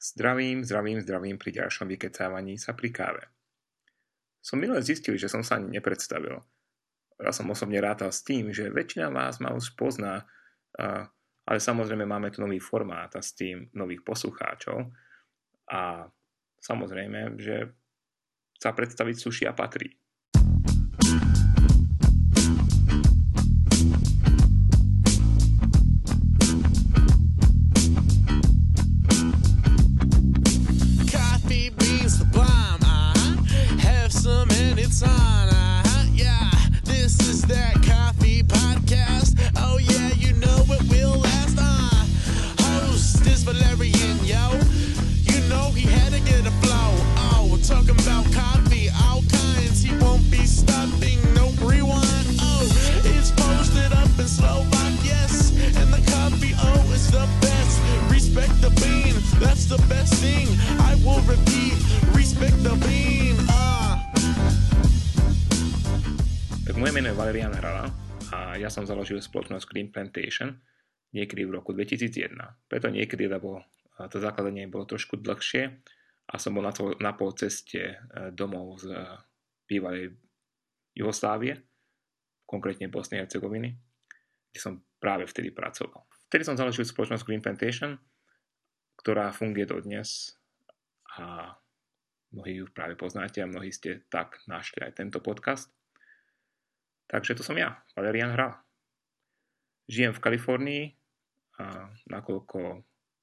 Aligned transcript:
Zdravím, 0.00 0.64
zdravím, 0.64 1.04
zdravím 1.04 1.36
pri 1.36 1.60
ďalšom 1.60 1.84
vykecávaní 1.84 2.56
sa 2.56 2.72
pri 2.72 2.88
káve. 2.88 3.20
Som 4.40 4.64
milé 4.64 4.80
zistil, 4.80 5.20
že 5.20 5.28
som 5.28 5.44
sa 5.44 5.60
ani 5.60 5.76
nepredstavil. 5.76 6.40
Ja 7.20 7.36
som 7.36 7.52
osobne 7.52 7.76
rátal 7.84 8.08
s 8.08 8.24
tým, 8.24 8.48
že 8.48 8.72
väčšina 8.72 9.12
vás 9.12 9.44
ma 9.44 9.52
už 9.52 9.76
pozná, 9.76 10.24
ale 11.44 11.58
samozrejme 11.60 12.08
máme 12.08 12.32
tu 12.32 12.40
nový 12.40 12.56
formát 12.56 13.12
a 13.12 13.20
s 13.20 13.36
tým 13.36 13.68
nových 13.76 14.00
poslucháčov. 14.00 14.88
A 15.68 16.08
samozrejme, 16.64 17.36
že 17.36 17.68
sa 18.56 18.72
predstaviť 18.72 19.16
suši 19.20 19.44
a 19.44 19.52
patrí. 19.52 20.00
Ja 68.60 68.68
som 68.68 68.84
založil 68.84 69.18
spoločnosť 69.18 69.64
Green 69.70 69.88
Plantation 69.88 70.60
niekedy 71.10 71.42
v 71.48 71.54
roku 71.58 71.74
2001. 71.74 72.36
Preto 72.70 72.86
niekedy, 72.92 73.26
lebo 73.26 73.64
to 74.08 74.22
zakladanie 74.22 74.70
bolo 74.70 74.86
trošku 74.86 75.18
dlhšie 75.20 75.62
a 76.30 76.34
som 76.38 76.54
bol 76.54 76.62
na, 76.62 76.72
to, 76.72 76.94
na 77.02 77.12
pol 77.12 77.34
ceste 77.34 77.82
e, 77.82 77.96
domov 78.30 78.80
z 78.80 78.94
e, 78.94 79.02
bývalej 79.66 80.14
Jugoslávie, 80.94 81.58
konkrétne 82.46 82.86
Bosnej 82.86 83.20
a 83.20 83.26
Hercegoviny, 83.26 83.74
kde 84.50 84.58
som 84.62 84.78
práve 85.02 85.26
vtedy 85.26 85.50
pracoval. 85.50 86.06
Vtedy 86.30 86.46
som 86.46 86.54
založil 86.54 86.86
spoločnosť 86.86 87.26
Green 87.26 87.42
Plantation, 87.42 87.98
ktorá 88.94 89.34
funguje 89.34 89.66
dodnes 89.66 90.38
a 91.18 91.50
mnohí 92.30 92.62
ju 92.62 92.70
práve 92.70 92.94
poznáte 92.94 93.42
a 93.42 93.50
mnohí 93.50 93.74
ste 93.74 94.06
tak 94.06 94.38
našli 94.46 94.86
aj 94.86 95.02
tento 95.02 95.18
podcast. 95.18 95.74
Takže 97.10 97.34
to 97.34 97.42
som 97.42 97.58
ja, 97.58 97.74
Valerian 97.98 98.30
Hral. 98.30 98.54
Žijem 99.90 100.14
v 100.14 100.22
Kalifornii 100.22 100.84
a 101.58 101.90
nakoľko 102.06 102.58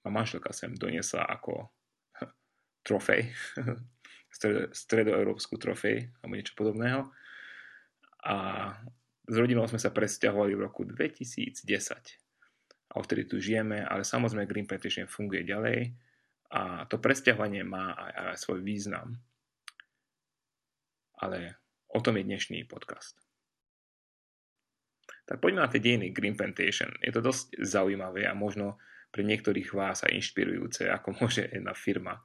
ma 0.04 0.10
manželka 0.12 0.52
sem 0.52 0.76
doniesla 0.76 1.24
ako 1.24 1.72
trofej, 2.88 3.32
stredoeurópsku 4.76 5.56
trofej 5.56 6.12
alebo 6.20 6.36
niečo 6.36 6.52
podobného. 6.60 7.08
A 8.28 8.36
s 9.24 9.36
rodinou 9.40 9.64
sme 9.72 9.80
sa 9.80 9.96
presťahovali 9.96 10.52
v 10.52 10.64
roku 10.68 10.84
2010. 10.84 11.64
A 12.92 12.94
odtedy 13.00 13.24
tu 13.24 13.40
žijeme, 13.40 13.88
ale 13.88 14.04
samozrejme 14.04 14.52
Green 14.52 14.68
Plantation 14.68 15.08
funguje 15.08 15.48
ďalej 15.48 15.96
a 16.52 16.84
to 16.88 17.00
presťahovanie 17.00 17.64
má 17.64 17.96
aj, 17.96 18.36
aj 18.36 18.38
svoj 18.40 18.60
význam. 18.64 19.20
Ale 21.20 21.60
o 21.92 22.00
tom 22.04 22.20
je 22.20 22.28
dnešný 22.28 22.68
podcast. 22.68 23.27
Tak 25.28 25.44
poďme 25.44 25.60
na 25.60 25.68
tie 25.68 25.84
dejiny 25.84 26.16
Green 26.16 26.40
Plantation. 26.40 26.88
Je 27.04 27.12
to 27.12 27.20
dosť 27.20 27.60
zaujímavé 27.60 28.24
a 28.24 28.32
možno 28.32 28.80
pre 29.12 29.28
niektorých 29.28 29.76
vás 29.76 30.08
aj 30.08 30.16
inšpirujúce, 30.16 30.88
ako 30.88 31.20
môže 31.20 31.44
jedna 31.52 31.76
firma 31.76 32.24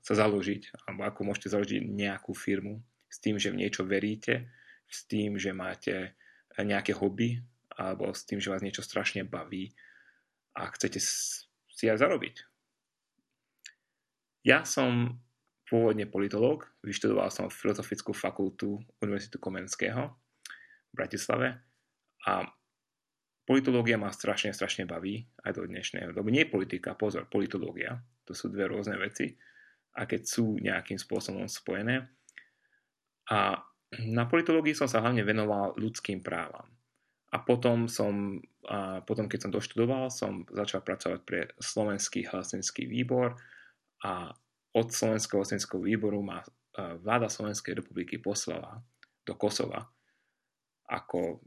sa 0.00 0.14
založiť, 0.16 0.88
alebo 0.88 1.04
ako 1.04 1.20
môžete 1.28 1.52
založiť 1.52 1.84
nejakú 1.84 2.32
firmu 2.32 2.80
s 3.04 3.20
tým, 3.20 3.36
že 3.36 3.52
v 3.52 3.60
niečo 3.60 3.84
veríte, 3.84 4.48
s 4.88 5.04
tým, 5.04 5.36
že 5.36 5.52
máte 5.52 6.16
nejaké 6.56 6.96
hobby, 6.96 7.44
alebo 7.76 8.08
s 8.16 8.24
tým, 8.24 8.40
že 8.40 8.48
vás 8.48 8.64
niečo 8.64 8.80
strašne 8.80 9.28
baví 9.28 9.76
a 10.56 10.64
chcete 10.72 10.96
si 11.68 11.84
aj 11.84 12.00
zarobiť. 12.00 12.48
Ja 14.48 14.64
som 14.64 15.20
pôvodne 15.68 16.08
politológ, 16.08 16.68
vyštudoval 16.80 17.28
som 17.28 17.52
Filozofickú 17.52 18.16
fakultu 18.16 18.80
Univerzitu 19.04 19.36
Komenského 19.36 20.12
v 20.88 20.92
Bratislave 20.92 21.60
a 22.24 22.44
politológia 23.44 24.00
ma 24.00 24.08
strašne, 24.08 24.56
strašne 24.56 24.88
baví 24.88 25.24
aj 25.44 25.60
do 25.60 25.68
dnešného 25.68 26.16
doby. 26.16 26.32
Nie 26.32 26.44
politika, 26.48 26.96
pozor, 26.96 27.28
politológia. 27.28 28.00
To 28.24 28.32
sú 28.32 28.48
dve 28.48 28.68
rôzne 28.68 28.96
veci. 28.96 29.36
A 29.94 30.08
keď 30.08 30.22
sú 30.24 30.56
nejakým 30.58 30.96
spôsobom 30.96 31.44
spojené. 31.46 32.08
A 33.30 33.60
na 34.00 34.24
politológii 34.26 34.74
som 34.74 34.88
sa 34.90 35.04
hlavne 35.04 35.22
venoval 35.22 35.76
ľudským 35.76 36.24
právam. 36.24 36.66
A 37.34 37.42
potom, 37.42 37.90
som, 37.90 38.40
a 38.66 39.02
potom 39.02 39.26
keď 39.28 39.46
som 39.46 39.52
doštudoval, 39.52 40.08
som 40.08 40.46
začal 40.48 40.80
pracovať 40.86 41.20
pre 41.26 41.40
Slovenský 41.58 42.26
helsinský 42.30 42.86
výbor 42.86 43.36
a 44.06 44.30
od 44.74 44.86
Slovenského 44.90 45.42
helsinského 45.42 45.82
výboru 45.82 46.22
ma 46.22 46.42
vláda 46.74 47.30
Slovenskej 47.30 47.78
republiky 47.78 48.18
poslala 48.18 48.82
do 49.22 49.34
Kosova 49.38 49.86
ako 50.90 51.42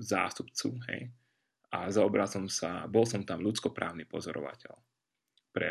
zástupcu, 0.00 0.80
hej. 0.88 1.12
A 1.70 1.86
zaobral 1.92 2.26
som 2.26 2.50
sa, 2.50 2.88
bol 2.90 3.06
som 3.06 3.22
tam 3.22 3.44
ľudskoprávny 3.46 4.08
pozorovateľ 4.10 4.74
pre 5.54 5.68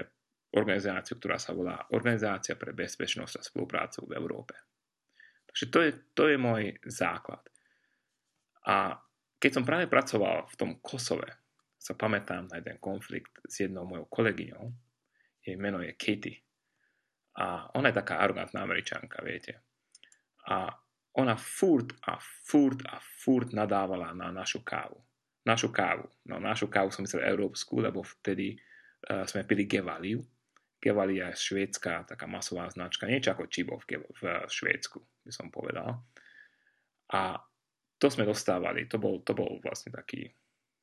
organizáciu, 0.56 1.19
ktorá 1.19 1.38
sa 1.38 1.53
volá 1.53 1.78
Organizácia 1.94 2.57
pre 2.57 2.73
bezpečnosť 2.73 3.34
a 3.38 3.45
spoluprácu 3.45 4.07
v 4.07 4.16
Európe. 4.16 4.56
Takže 5.45 5.66
to 5.69 5.79
je, 5.81 5.91
to 6.16 6.23
je 6.29 6.38
môj 6.39 6.78
základ. 6.88 7.41
A 8.66 8.97
keď 9.38 9.51
som 9.59 9.68
práve 9.68 9.85
pracoval 9.89 10.50
v 10.50 10.56
tom 10.56 10.72
Kosove, 10.81 11.29
sa 11.79 11.95
pamätám 11.95 12.51
na 12.51 12.59
jeden 12.59 12.75
konflikt 12.78 13.39
s 13.47 13.63
jednou 13.63 13.88
mojou 13.88 14.06
kolegyňou, 14.12 14.66
jej 15.47 15.56
meno 15.56 15.79
je 15.79 15.95
Katie. 15.95 16.44
A 17.39 17.72
ona 17.72 17.89
je 17.89 18.00
taká 18.03 18.19
arrogantná 18.19 18.68
američanka, 18.68 19.23
viete. 19.23 19.63
A 20.51 20.68
ona 21.13 21.35
furt 21.35 21.93
a 22.05 22.17
furt 22.21 22.85
a 22.85 23.01
furt 23.01 23.53
nadávala 23.53 24.13
na 24.13 24.29
našu 24.29 24.61
kávu. 24.61 25.01
Našu 25.45 25.73
kávu. 25.73 26.05
No 26.29 26.37
našu 26.37 26.69
kávu 26.69 26.93
som 26.93 27.01
myslel 27.01 27.25
európsku, 27.25 27.81
lebo 27.81 28.05
vtedy 28.05 28.53
uh, 28.55 29.25
sme 29.25 29.47
pili 29.47 29.65
Gevaliu. 29.65 30.21
Gevalia 30.79 31.33
je 31.35 31.51
švédska 31.51 32.07
taká 32.07 32.23
masová 32.23 32.71
značka, 32.71 33.03
niečo 33.03 33.35
ako 33.35 33.51
Čibo 33.51 33.75
v, 33.83 33.91
v 34.15 34.23
Švédsku, 34.47 35.27
by 35.27 35.31
som 35.31 35.51
povedal. 35.51 36.07
A 37.11 37.35
to 37.99 38.07
sme 38.07 38.23
dostávali, 38.23 38.87
to 38.87 38.95
bol, 38.95 39.19
to 39.19 39.35
bol 39.35 39.59
vlastne 39.59 39.91
taký, 39.91 40.23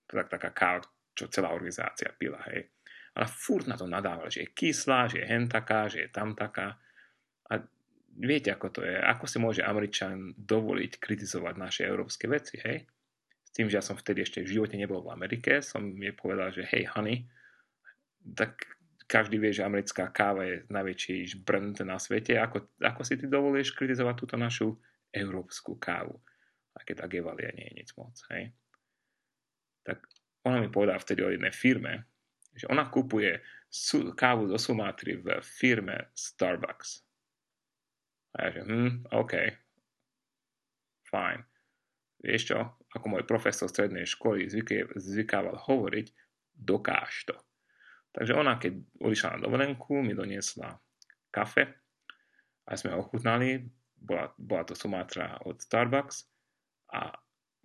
tak, 0.05 0.29
taká 0.29 0.53
káva, 0.53 0.85
čo 1.17 1.33
celá 1.33 1.49
organizácia 1.49 2.13
pila, 2.13 2.45
hej. 2.53 2.69
Ale 3.17 3.25
furt 3.33 3.65
na 3.65 3.81
to 3.81 3.89
nadávala, 3.89 4.29
že 4.29 4.45
je 4.45 4.53
kyslá, 4.53 5.09
že 5.09 5.25
je 5.25 5.27
hen 5.33 5.49
taká, 5.49 5.89
že 5.89 6.05
je 6.05 6.11
tam 6.13 6.37
taká. 6.37 6.77
A 7.49 7.57
viete, 8.17 8.49
ako 8.53 8.69
to 8.73 8.81
je. 8.83 8.97
Ako 8.97 9.29
si 9.29 9.37
môže 9.37 9.63
Američan 9.63 10.33
dovoliť 10.37 10.97
kritizovať 10.97 11.55
naše 11.61 11.83
európske 11.85 12.27
veci, 12.27 12.57
hej? 12.61 12.85
S 13.45 13.51
tým, 13.53 13.69
že 13.69 13.79
ja 13.81 13.85
som 13.85 13.97
vtedy 13.97 14.25
ešte 14.25 14.45
v 14.45 14.53
živote 14.59 14.77
nebol 14.77 15.01
v 15.05 15.13
Amerike, 15.13 15.61
som 15.65 15.85
mi 15.85 16.13
povedal, 16.13 16.53
že 16.53 16.69
hej, 16.69 16.89
honey, 16.93 17.25
tak 18.37 18.69
každý 19.07 19.39
vie, 19.39 19.55
že 19.55 19.63
americká 19.63 20.11
káva 20.11 20.43
je 20.45 20.67
najväčší 20.67 21.47
brand 21.47 21.79
na 21.87 21.97
svete. 21.97 22.35
Ako, 22.43 22.75
ako 22.83 23.01
si 23.07 23.15
ty 23.15 23.31
dovolíš 23.31 23.71
kritizovať 23.73 24.15
túto 24.19 24.35
našu 24.35 24.75
európsku 25.15 25.79
kávu? 25.79 26.19
A 26.77 26.83
keď 26.83 27.05
tá 27.05 27.07
Gevalia 27.07 27.55
nie 27.55 27.71
je 27.71 27.77
nič 27.81 27.89
moc, 27.95 28.19
hej? 28.35 28.51
Tak 29.87 30.03
ona 30.43 30.59
mi 30.59 30.69
povedala 30.69 30.99
vtedy 30.99 31.23
o 31.23 31.31
jednej 31.31 31.55
firme, 31.55 32.11
že 32.51 32.67
ona 32.67 32.91
kupuje 32.91 33.39
kávu 34.19 34.51
zo 34.51 34.59
Sumatry 34.59 35.23
v 35.23 35.39
firme 35.39 36.11
Starbucks 36.13 37.06
a 38.37 38.39
ja 38.47 38.49
že, 38.53 38.63
hm, 38.69 39.09
OK, 39.17 39.35
fajn. 41.09 41.41
Vieš 42.21 42.43
čo, 42.53 42.59
ako 42.93 43.07
môj 43.13 43.25
profesor 43.29 43.69
strednej 43.69 44.09
školy 44.09 44.49
zvykával 44.97 45.57
hovoriť, 45.57 46.07
dokáž 46.57 47.29
to. 47.29 47.37
Takže 48.17 48.33
ona, 48.33 48.57
keď 48.57 48.73
odišla 49.05 49.37
na 49.37 49.45
dovolenku, 49.45 50.01
mi 50.01 50.17
doniesla 50.17 50.73
kafe 51.29 51.69
a 52.65 52.73
sme 52.73 52.97
ho 52.97 53.05
ochutnali. 53.05 53.61
Bola, 53.97 54.33
bola 54.41 54.65
to 54.65 54.73
Sumatra 54.73 55.37
od 55.45 55.61
Starbucks 55.61 56.25
a 56.97 57.13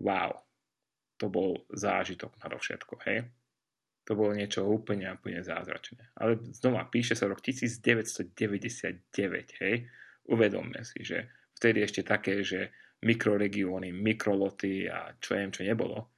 wow, 0.03 0.35
to 1.15 1.31
bol 1.31 1.56
zážitok 1.71 2.35
na 2.41 2.57
všetko, 2.57 2.94
hej. 3.07 3.31
To 4.09 4.17
bolo 4.17 4.33
niečo 4.33 4.65
úplne, 4.65 5.13
úplne 5.13 5.45
zázračné. 5.45 6.17
Ale 6.17 6.41
znova, 6.51 6.89
píše 6.89 7.13
sa 7.13 7.29
rok 7.29 7.39
1999, 7.39 9.62
hej. 9.62 9.85
Uvedomme 10.29 10.85
si, 10.85 11.01
že 11.01 11.31
vtedy 11.57 11.81
ešte 11.81 12.06
také, 12.06 12.45
že 12.45 12.69
mikroregióny, 13.01 13.89
mikroloty 13.89 14.85
a 14.85 15.18
čo 15.18 15.33
viem, 15.33 15.50
čo 15.50 15.65
nebolo. 15.65 16.13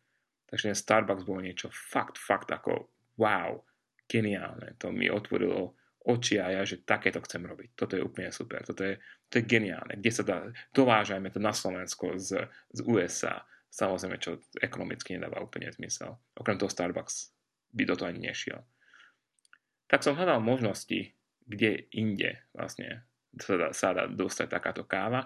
Takže 0.48 0.70
ten 0.70 0.78
Starbucks 0.78 1.24
bol 1.24 1.40
niečo 1.40 1.72
fakt, 1.72 2.20
fakt 2.20 2.52
ako 2.52 2.92
wow, 3.18 3.64
geniálne. 4.06 4.76
To 4.78 4.92
mi 4.92 5.08
otvorilo 5.08 5.74
oči 6.04 6.36
a 6.38 6.52
ja, 6.52 6.62
že 6.68 6.84
takéto 6.84 7.24
chcem 7.24 7.48
robiť. 7.48 7.80
Toto 7.80 7.96
je 7.96 8.04
úplne 8.04 8.30
super. 8.30 8.60
Toto 8.68 8.84
je, 8.84 9.00
to 9.32 9.40
je 9.40 9.48
geniálne. 9.48 9.96
Kde 9.98 10.12
sa 10.12 10.24
dá, 10.28 10.38
dovážajme 10.76 11.32
to 11.32 11.40
na 11.40 11.56
Slovensko 11.56 12.20
z, 12.20 12.52
z 12.76 12.80
USA. 12.84 13.48
Samozrejme, 13.72 14.20
čo 14.20 14.38
ekonomicky 14.60 15.16
nedáva 15.16 15.42
úplne 15.42 15.72
zmysel. 15.72 16.20
Okrem 16.38 16.60
toho 16.60 16.70
Starbucks 16.70 17.34
by 17.74 17.84
do 17.88 17.96
toho 17.98 18.12
ani 18.12 18.30
nešiel. 18.30 18.62
Tak 19.90 20.04
som 20.06 20.14
hľadal 20.14 20.44
možnosti, 20.44 21.16
kde 21.48 21.88
inde 21.96 22.44
vlastne 22.54 23.08
sa 23.40 23.54
dá, 23.58 23.68
sa 23.74 23.90
dá 23.94 24.04
dostať 24.06 24.48
takáto 24.50 24.84
káva. 24.86 25.26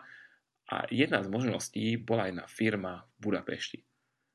A 0.68 0.84
jedna 0.92 1.24
z 1.24 1.32
možností 1.32 1.96
bola 1.96 2.28
jedna 2.28 2.44
firma 2.44 3.00
v 3.16 3.32
Budapešti. 3.32 3.80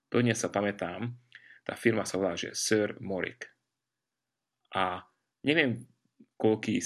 Dodnes 0.08 0.40
sa 0.40 0.48
pamätám, 0.48 1.12
tá 1.60 1.76
firma 1.76 2.08
sa 2.08 2.16
volá, 2.16 2.32
že 2.36 2.56
Sir 2.56 2.96
Morik. 3.04 3.52
A 4.72 5.04
neviem, 5.44 5.84
koľký 6.40 6.80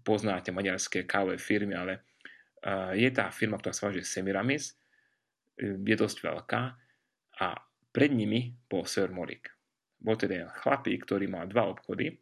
poznáte 0.00 0.48
maďarské 0.52 1.04
kávové 1.04 1.36
firmy, 1.36 1.76
ale 1.76 2.08
je 2.96 3.08
tá 3.12 3.28
firma, 3.28 3.60
ktorá 3.60 3.76
sa 3.76 3.88
volá, 3.88 4.00
že 4.00 4.08
Semiramis, 4.08 4.74
je 5.60 5.96
dosť 5.96 6.24
veľká 6.24 6.62
a 7.40 7.48
pred 7.92 8.12
nimi 8.12 8.52
bol 8.68 8.84
Sir 8.84 9.12
Morik. 9.12 9.52
Bol 9.96 10.16
teda 10.20 10.40
jeden 10.40 10.52
chlapík, 10.52 11.04
ktorý 11.04 11.28
mal 11.28 11.48
dva 11.48 11.68
obchody 11.68 12.12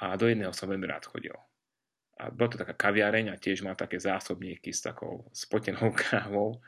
a 0.00 0.16
do 0.16 0.28
jedného 0.28 0.52
som 0.52 0.68
veľmi 0.68 0.84
rád 0.88 1.08
chodil. 1.08 1.36
A 2.18 2.34
bola 2.34 2.50
to 2.50 2.58
taká 2.58 2.74
kaviareň 2.74 3.30
a 3.30 3.40
tiež 3.40 3.62
mal 3.62 3.78
také 3.78 4.02
zásobníky 4.02 4.74
s 4.74 4.82
takou 4.82 5.30
spotenou 5.30 5.94
kávou. 6.10 6.58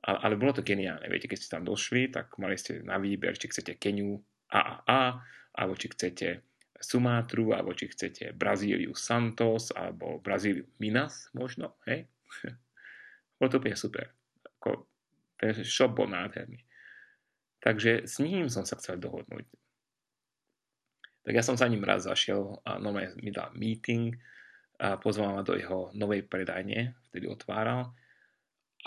Ale, 0.00 0.18
ale 0.24 0.34
bolo 0.40 0.56
to 0.56 0.64
geniálne. 0.64 1.04
Viete, 1.12 1.28
keď 1.28 1.38
ste 1.38 1.52
tam 1.52 1.64
došli, 1.68 2.08
tak 2.08 2.32
mali 2.40 2.56
ste 2.56 2.80
na 2.80 2.96
výber, 2.96 3.36
či 3.36 3.52
chcete 3.52 3.76
Keniu 3.76 4.16
AAA, 4.48 5.02
alebo 5.60 5.76
či 5.76 5.92
chcete 5.92 6.40
Sumátru, 6.80 7.52
alebo 7.52 7.76
či 7.76 7.92
chcete 7.92 8.32
Brazíliu 8.32 8.96
Santos, 8.96 9.68
alebo 9.76 10.16
Brazíliu 10.24 10.64
Minas 10.80 11.28
možno, 11.36 11.76
hej? 11.84 12.08
bolo 13.36 13.48
to 13.52 13.60
úplne 13.60 13.76
super. 13.76 14.08
Ako, 14.56 14.88
ten 15.36 15.52
shop 15.60 15.92
bol 15.92 16.08
nádherný. 16.08 16.64
Takže 17.60 18.08
s 18.08 18.16
ním 18.24 18.48
som 18.48 18.64
sa 18.64 18.80
chcel 18.80 18.96
dohodnúť. 18.96 19.44
Tak 21.28 21.32
ja 21.36 21.44
som 21.44 21.60
za 21.60 21.68
ním 21.68 21.84
raz 21.84 22.08
zašiel 22.08 22.64
a 22.64 22.80
normálne 22.80 23.12
mi 23.20 23.28
dal 23.28 23.52
meeting 23.52 24.16
a 24.80 24.96
pozval 24.96 25.36
ma 25.36 25.42
do 25.44 25.54
jeho 25.54 25.92
novej 25.92 26.24
predajne, 26.24 26.96
vtedy 27.12 27.28
otváral 27.28 27.92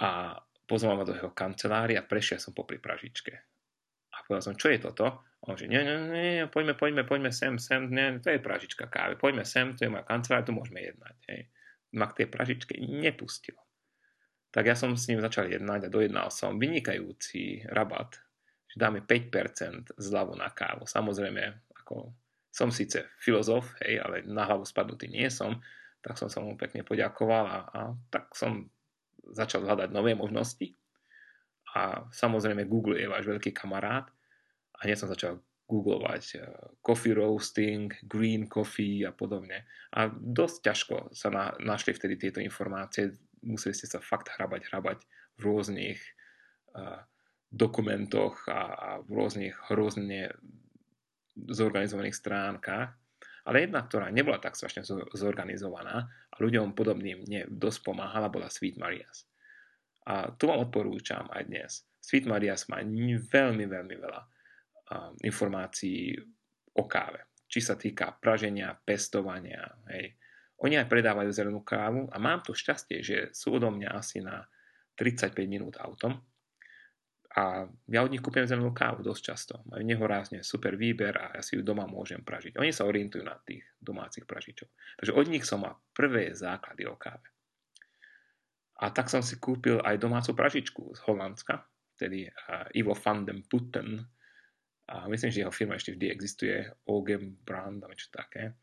a 0.02 0.34
pozval 0.66 0.98
ma 0.98 1.06
do 1.06 1.14
jeho 1.14 1.30
kancelárie 1.32 1.96
a 1.96 2.06
prešiel 2.06 2.42
som 2.42 2.52
popri 2.52 2.82
pražičke. 2.82 3.34
A 4.14 4.26
povedal 4.26 4.42
som, 4.42 4.58
čo 4.58 4.74
je 4.74 4.82
toto? 4.82 5.22
On 5.46 5.54
že, 5.60 5.68
nie, 5.68 5.84
nie, 5.84 5.98
nie, 6.10 6.48
poďme, 6.48 6.74
poďme, 6.74 7.04
poďme 7.04 7.30
sem, 7.30 7.60
sem, 7.60 7.92
nie, 7.92 8.18
to 8.24 8.32
je 8.32 8.40
pražička 8.40 8.88
kávy, 8.88 9.20
poďme 9.20 9.44
sem, 9.46 9.76
to 9.76 9.86
je 9.86 9.92
moja 9.92 10.08
kancelária, 10.08 10.48
tu 10.48 10.56
môžeme 10.56 10.82
jednať. 10.82 11.18
Hej. 11.30 11.42
Ma 11.94 12.10
k 12.10 12.24
tej 12.24 12.28
pražičke 12.32 12.74
nepustil. 12.80 13.60
Tak 14.50 14.64
ja 14.66 14.74
som 14.74 14.96
s 14.96 15.06
ním 15.12 15.20
začal 15.20 15.52
jednať 15.52 15.90
a 15.90 15.94
dojednal 15.94 16.32
som 16.32 16.58
vynikajúci 16.58 17.70
rabat 17.70 18.24
že 18.74 18.82
dáme 18.82 19.06
5% 19.06 19.94
zľavu 20.02 20.34
na 20.34 20.50
kávu. 20.50 20.90
Samozrejme, 20.90 21.70
ako 21.78 22.10
som 22.50 22.74
síce 22.74 23.06
filozof, 23.22 23.70
hej, 23.86 24.02
ale 24.02 24.26
na 24.26 24.50
hlavu 24.50 24.66
spadnutý 24.66 25.06
nie 25.14 25.30
som, 25.30 25.62
tak 26.04 26.20
som 26.20 26.28
sa 26.28 26.44
mu 26.44 26.60
pekne 26.60 26.84
poďakoval 26.84 27.44
a, 27.48 27.60
a 27.72 27.80
tak 28.12 28.36
som 28.36 28.68
začal 29.32 29.64
hľadať 29.64 29.90
nové 29.96 30.14
možnosti. 30.14 30.76
A 31.74 32.06
samozrejme 32.12 32.68
Google 32.68 33.00
je 33.00 33.08
váš 33.08 33.26
veľký 33.26 33.56
kamarát 33.56 34.06
a 34.76 34.78
hneď 34.84 35.00
som 35.00 35.10
začal 35.10 35.40
googlovať 35.64 36.24
uh, 36.38 36.44
coffee 36.84 37.16
roasting, 37.16 37.90
green 38.06 38.52
coffee 38.52 39.08
a 39.08 39.16
podobne. 39.16 39.64
A 39.96 40.12
dosť 40.12 40.58
ťažko 40.70 40.96
sa 41.16 41.32
na, 41.32 41.56
našli 41.64 41.96
vtedy 41.96 42.20
tieto 42.20 42.44
informácie. 42.44 43.16
Museli 43.42 43.74
ste 43.74 43.88
sa 43.88 44.04
fakt 44.04 44.30
hrabať, 44.36 44.70
hrabať 44.70 45.00
v 45.40 45.42
rôznych 45.42 46.00
uh, 46.78 47.02
dokumentoch 47.50 48.44
a, 48.52 48.62
a 48.76 48.90
v 49.02 49.10
rôznych 49.10 49.56
hrozne 49.72 50.36
zorganizovaných 51.34 52.18
stránkach, 52.18 52.94
ale 53.44 53.68
jedna, 53.68 53.84
ktorá 53.84 54.08
nebola 54.08 54.40
tak 54.40 54.56
strašne 54.56 54.88
zorganizovaná 55.12 56.08
a 56.08 56.36
ľuďom 56.40 56.72
podobným 56.72 57.28
mne 57.28 57.42
dosť 57.52 57.80
pomáhala, 57.84 58.32
bola 58.32 58.48
Sweet 58.48 58.80
Marias. 58.80 59.28
A 60.08 60.32
tu 60.36 60.48
vám 60.48 60.64
odporúčam 60.64 61.28
aj 61.32 61.44
dnes. 61.48 61.72
Sweet 62.00 62.28
Marias 62.28 62.68
má 62.72 62.84
veľmi, 62.84 63.66
veľmi 63.68 63.96
veľa 64.00 64.22
informácií 65.24 66.16
o 66.76 66.84
káve. 66.88 67.32
Či 67.48 67.60
sa 67.62 67.76
týka 67.80 68.12
praženia, 68.18 68.76
pestovania. 68.84 69.64
Hej. 69.92 70.18
Oni 70.64 70.80
aj 70.80 70.88
predávajú 70.88 71.30
zelenú 71.32 71.62
kávu 71.64 72.08
a 72.12 72.18
mám 72.20 72.44
to 72.44 72.56
šťastie, 72.56 73.04
že 73.04 73.18
sú 73.36 73.60
odo 73.60 73.72
mňa 73.72 73.90
asi 73.94 74.24
na 74.24 74.44
35 74.96 75.36
minút 75.46 75.76
autom, 75.80 76.18
a 77.34 77.66
ja 77.90 78.06
od 78.06 78.14
nich 78.14 78.22
kúpim 78.22 78.46
zelenú 78.46 78.70
kávu 78.78 79.02
dosť 79.02 79.22
často. 79.26 79.54
Majú 79.66 79.82
nehorázne 79.82 80.46
super 80.46 80.78
výber 80.78 81.18
a 81.18 81.26
ja 81.34 81.42
si 81.42 81.58
ju 81.58 81.66
doma 81.66 81.90
môžem 81.90 82.22
pražiť. 82.22 82.62
Oni 82.62 82.70
sa 82.70 82.86
orientujú 82.86 83.26
na 83.26 83.34
tých 83.42 83.66
domácich 83.82 84.30
pražičov. 84.30 84.70
Takže 85.02 85.18
od 85.18 85.26
nich 85.26 85.42
som 85.42 85.66
mal 85.66 85.82
prvé 85.98 86.30
základy 86.38 86.86
o 86.86 86.94
káve. 86.94 87.26
A 88.86 88.94
tak 88.94 89.10
som 89.10 89.26
si 89.26 89.42
kúpil 89.42 89.82
aj 89.82 89.98
domácu 89.98 90.38
pražičku 90.38 90.94
z 90.94 91.00
Holandska, 91.10 91.66
tedy 91.98 92.30
uh, 92.30 92.70
Ivo 92.78 92.94
van 92.94 93.26
den 93.26 93.42
Putten. 93.50 93.98
A 94.94 95.10
myslím, 95.10 95.34
že 95.34 95.42
jeho 95.42 95.54
firma 95.54 95.74
ešte 95.74 95.98
vždy 95.98 96.14
existuje, 96.14 96.70
Ogem 96.86 97.34
Brand, 97.42 97.82
alebo 97.82 97.98
čo 97.98 98.14
také. 98.14 98.54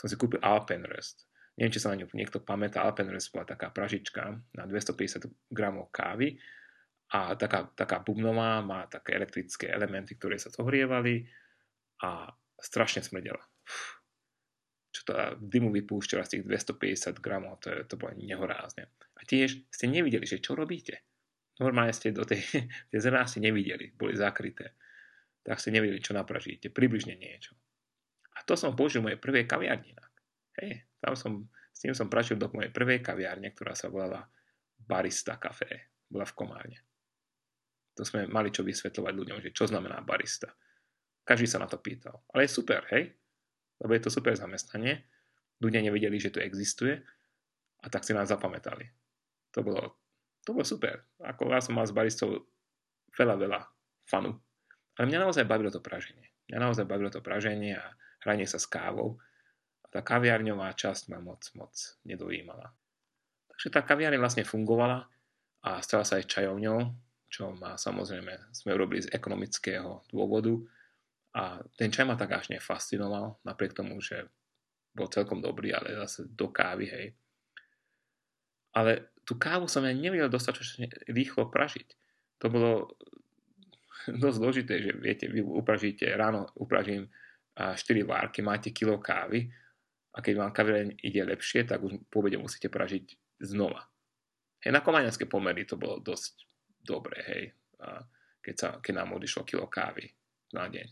Som 0.00 0.08
si 0.08 0.16
kúpil 0.16 0.40
Alpenröst. 0.40 1.28
Neviem, 1.60 1.72
či 1.72 1.80
sa 1.84 1.92
na 1.92 2.00
ňu 2.00 2.08
niekto 2.16 2.40
pamätá. 2.40 2.80
Alpenröst 2.80 3.28
bola 3.28 3.44
taká 3.44 3.68
pražička 3.68 4.40
na 4.56 4.64
250 4.64 5.52
gramov 5.52 5.92
kávy 5.92 6.40
a 7.06 7.38
taká, 7.38 7.70
taká 7.78 8.02
bubnová 8.02 8.58
má 8.66 8.90
také 8.90 9.14
elektrické 9.14 9.70
elementy, 9.70 10.18
ktoré 10.18 10.42
sa 10.42 10.50
zohrievali 10.50 11.22
a 12.02 12.26
strašne 12.58 13.04
smrdela. 13.06 13.38
Čo 14.90 15.00
to 15.06 15.12
dymu 15.38 15.70
vypúšťala 15.70 16.26
z 16.26 16.30
tých 16.40 16.44
250 16.74 17.22
gramov, 17.22 17.62
to, 17.62 17.70
je, 17.70 17.86
to 17.86 17.94
bolo 17.94 18.16
nehorázne. 18.18 18.90
A 18.90 19.20
tiež 19.22 19.70
ste 19.70 19.86
nevideli, 19.86 20.26
že 20.26 20.42
čo 20.42 20.58
robíte. 20.58 21.06
Normálne 21.62 21.94
ste 21.94 22.10
do 22.10 22.26
tej, 22.26 22.42
tej 22.90 22.98
zrná 22.98 23.28
ste 23.30 23.38
nevideli, 23.38 23.94
boli 23.94 24.18
zakryté. 24.18 24.74
Tak 25.46 25.62
ste 25.62 25.70
nevideli, 25.70 26.02
čo 26.02 26.10
napražíte, 26.10 26.74
približne 26.74 27.14
niečo. 27.14 27.54
A 28.34 28.42
to 28.42 28.58
som 28.58 28.74
použil 28.74 29.00
v 29.00 29.12
mojej 29.12 29.20
prvej 29.22 29.46
kaviarni. 29.46 29.94
Hej, 30.58 30.90
tam 30.98 31.14
som, 31.14 31.32
s 31.70 31.78
tým 31.86 31.94
som 31.94 32.10
pražil 32.10 32.34
do 32.34 32.50
mojej 32.50 32.74
prvej 32.74 32.98
kaviarne, 32.98 33.54
ktorá 33.54 33.78
sa 33.78 33.88
volala 33.88 34.26
Barista 34.74 35.38
Café. 35.38 35.94
Bola 36.10 36.26
v 36.26 36.36
Komárne. 36.36 36.85
To 37.96 38.04
sme 38.04 38.28
mali 38.28 38.52
čo 38.52 38.60
vysvetľovať 38.60 39.14
ľuďom, 39.16 39.38
že 39.40 39.50
čo 39.56 39.64
znamená 39.64 40.04
barista. 40.04 40.52
Každý 41.24 41.48
sa 41.48 41.58
na 41.58 41.66
to 41.66 41.80
pýtal. 41.80 42.22
Ale 42.30 42.44
je 42.44 42.54
super, 42.54 42.84
hej? 42.92 43.10
Lebo 43.80 43.90
je 43.96 44.02
to 44.04 44.12
super 44.12 44.36
zamestnanie. 44.36 45.02
Ľudia 45.58 45.80
nevedeli, 45.80 46.20
že 46.20 46.36
to 46.36 46.44
existuje 46.44 47.00
a 47.80 47.86
tak 47.88 48.04
si 48.04 48.12
nás 48.12 48.28
zapamätali. 48.28 48.84
To 49.56 49.64
bolo, 49.64 49.96
to 50.44 50.52
bolo 50.52 50.64
super. 50.68 51.08
Ako 51.24 51.48
ja 51.48 51.64
som 51.64 51.80
mal 51.80 51.88
s 51.88 51.96
baristou 51.96 52.44
veľa, 53.16 53.40
veľa 53.40 53.60
fanu. 54.04 54.36
Ale 55.00 55.08
mňa 55.08 55.24
naozaj 55.24 55.48
bavilo 55.48 55.72
to 55.72 55.80
praženie. 55.80 56.28
Mňa 56.52 56.58
naozaj 56.60 56.84
bavilo 56.84 57.08
to 57.08 57.24
praženie 57.24 57.80
a 57.80 57.96
hranie 58.24 58.44
sa 58.44 58.60
s 58.60 58.68
kávou. 58.68 59.16
A 59.84 59.86
tá 59.88 60.04
kaviarňová 60.04 60.76
časť 60.76 61.08
ma 61.08 61.18
moc, 61.24 61.48
moc 61.56 61.72
nedojímala. 62.04 62.76
Takže 63.56 63.72
tá 63.72 63.80
kaviareň 63.80 64.20
vlastne 64.20 64.44
fungovala 64.44 65.08
a 65.64 65.80
stala 65.80 66.04
sa 66.04 66.20
aj 66.20 66.28
čajovňou, 66.28 67.05
čo 67.26 67.52
ma 67.54 67.74
samozrejme 67.74 68.54
sme 68.54 68.74
urobili 68.74 69.02
z 69.02 69.12
ekonomického 69.12 70.06
dôvodu 70.10 70.54
a 71.36 71.60
ten 71.76 71.92
čaj 71.92 72.08
ma 72.08 72.16
tak 72.16 72.32
až 72.32 72.48
nefascinoval, 72.54 73.44
napriek 73.44 73.76
tomu, 73.76 74.00
že 74.00 74.30
bol 74.96 75.12
celkom 75.12 75.44
dobrý, 75.44 75.76
ale 75.76 75.92
zase 76.06 76.24
do 76.32 76.48
kávy, 76.48 76.88
hej. 76.88 77.06
Ale 78.72 79.12
tú 79.28 79.36
kávu 79.36 79.68
som 79.68 79.84
ja 79.84 79.92
nevedel 79.92 80.32
dostatočne 80.32 80.88
rýchlo 81.12 81.52
pražiť. 81.52 81.88
To 82.40 82.46
bolo 82.48 82.72
dosť 84.24 84.36
zložité, 84.40 84.74
že 84.80 84.96
viete, 84.96 85.28
vy 85.28 85.44
upražíte, 85.44 86.08
ráno 86.16 86.48
upražím 86.56 87.12
4 87.56 87.76
várky, 88.08 88.40
máte 88.40 88.72
kilo 88.72 88.96
kávy 88.96 89.48
a 90.16 90.24
keď 90.24 90.34
vám 90.40 90.52
kaviareň 90.56 91.04
ide 91.04 91.20
lepšie, 91.24 91.68
tak 91.68 91.84
už 91.84 92.00
po 92.08 92.24
obede 92.24 92.40
musíte 92.40 92.72
pražiť 92.72 93.16
znova. 93.44 93.84
Hej, 94.64 94.72
na 94.72 94.80
komanianské 94.80 95.28
pomery 95.28 95.68
to 95.68 95.76
bolo 95.76 96.00
dosť 96.00 96.48
dobre, 96.86 97.18
hej, 97.26 97.44
a 97.82 98.06
keď, 98.40 98.54
sa, 98.54 98.68
keď 98.78 99.02
nám 99.02 99.18
odišlo 99.18 99.42
kilo 99.42 99.66
kávy 99.66 100.06
na 100.54 100.70
deň. 100.70 100.88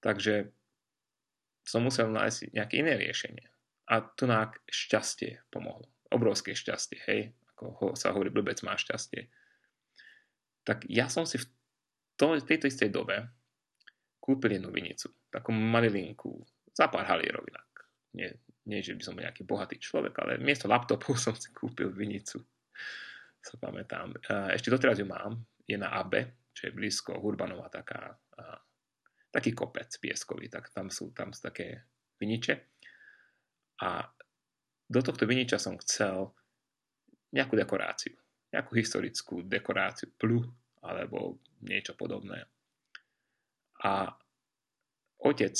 Takže 0.00 0.48
som 1.68 1.84
musel 1.84 2.08
nájsť 2.08 2.56
nejaké 2.56 2.74
iné 2.80 2.96
riešenie. 2.96 3.44
A 3.92 4.00
tu 4.00 4.24
na 4.24 4.48
šťastie 4.68 5.44
pomohlo. 5.52 5.84
Obrovské 6.08 6.56
šťastie, 6.56 6.98
hej, 7.04 7.20
ako 7.52 7.64
ho, 7.76 7.86
sa 7.92 8.16
hovorí, 8.16 8.32
blbec 8.32 8.64
má 8.64 8.72
šťastie. 8.76 9.28
Tak 10.64 10.88
ja 10.88 11.12
som 11.12 11.28
si 11.28 11.36
v 11.36 11.44
to, 12.16 12.40
tejto 12.40 12.68
istej 12.68 12.88
dobe 12.88 13.28
kúpil 14.18 14.60
jednu 14.60 14.68
vinicu, 14.68 15.08
takú 15.32 15.52
malilinku, 15.56 16.44
za 16.76 16.92
pár 16.92 17.08
halierov 17.08 17.48
inak. 17.48 17.68
Nie, 18.12 18.28
nie, 18.68 18.84
že 18.84 18.92
by 18.92 19.02
som 19.02 19.16
bol 19.16 19.24
nejaký 19.24 19.42
bohatý 19.48 19.76
človek, 19.80 20.12
ale 20.20 20.36
miesto 20.36 20.68
laptopu 20.68 21.16
som 21.24 21.32
si 21.32 21.48
kúpil 21.52 21.88
vinicu. 21.92 22.44
Sa 23.42 23.56
pamätám. 23.60 24.14
Ešte 24.52 24.68
doteraz 24.72 24.98
ju 24.98 25.06
mám. 25.06 25.38
Je 25.68 25.76
na 25.76 25.94
Abe, 25.94 26.48
čo 26.52 26.68
je 26.68 26.76
blízko 26.76 27.20
Urbanova 27.20 27.68
taká 27.68 28.16
taký 29.28 29.52
kopec 29.52 29.92
pieskový, 30.00 30.48
tak 30.48 30.72
tam 30.72 30.88
sú, 30.88 31.12
tam 31.12 31.36
sú 31.36 31.44
také 31.44 31.84
viniče. 32.16 32.54
A 33.84 34.02
do 34.88 35.00
tohto 35.04 35.28
viniča 35.28 35.60
som 35.60 35.76
chcel 35.84 36.32
nejakú 37.36 37.54
dekoráciu, 37.54 38.16
nejakú 38.48 38.72
historickú 38.80 39.44
dekoráciu, 39.44 40.08
plu 40.16 40.40
alebo 40.80 41.44
niečo 41.60 41.92
podobné. 41.92 42.48
A 43.84 44.08
otec 45.20 45.54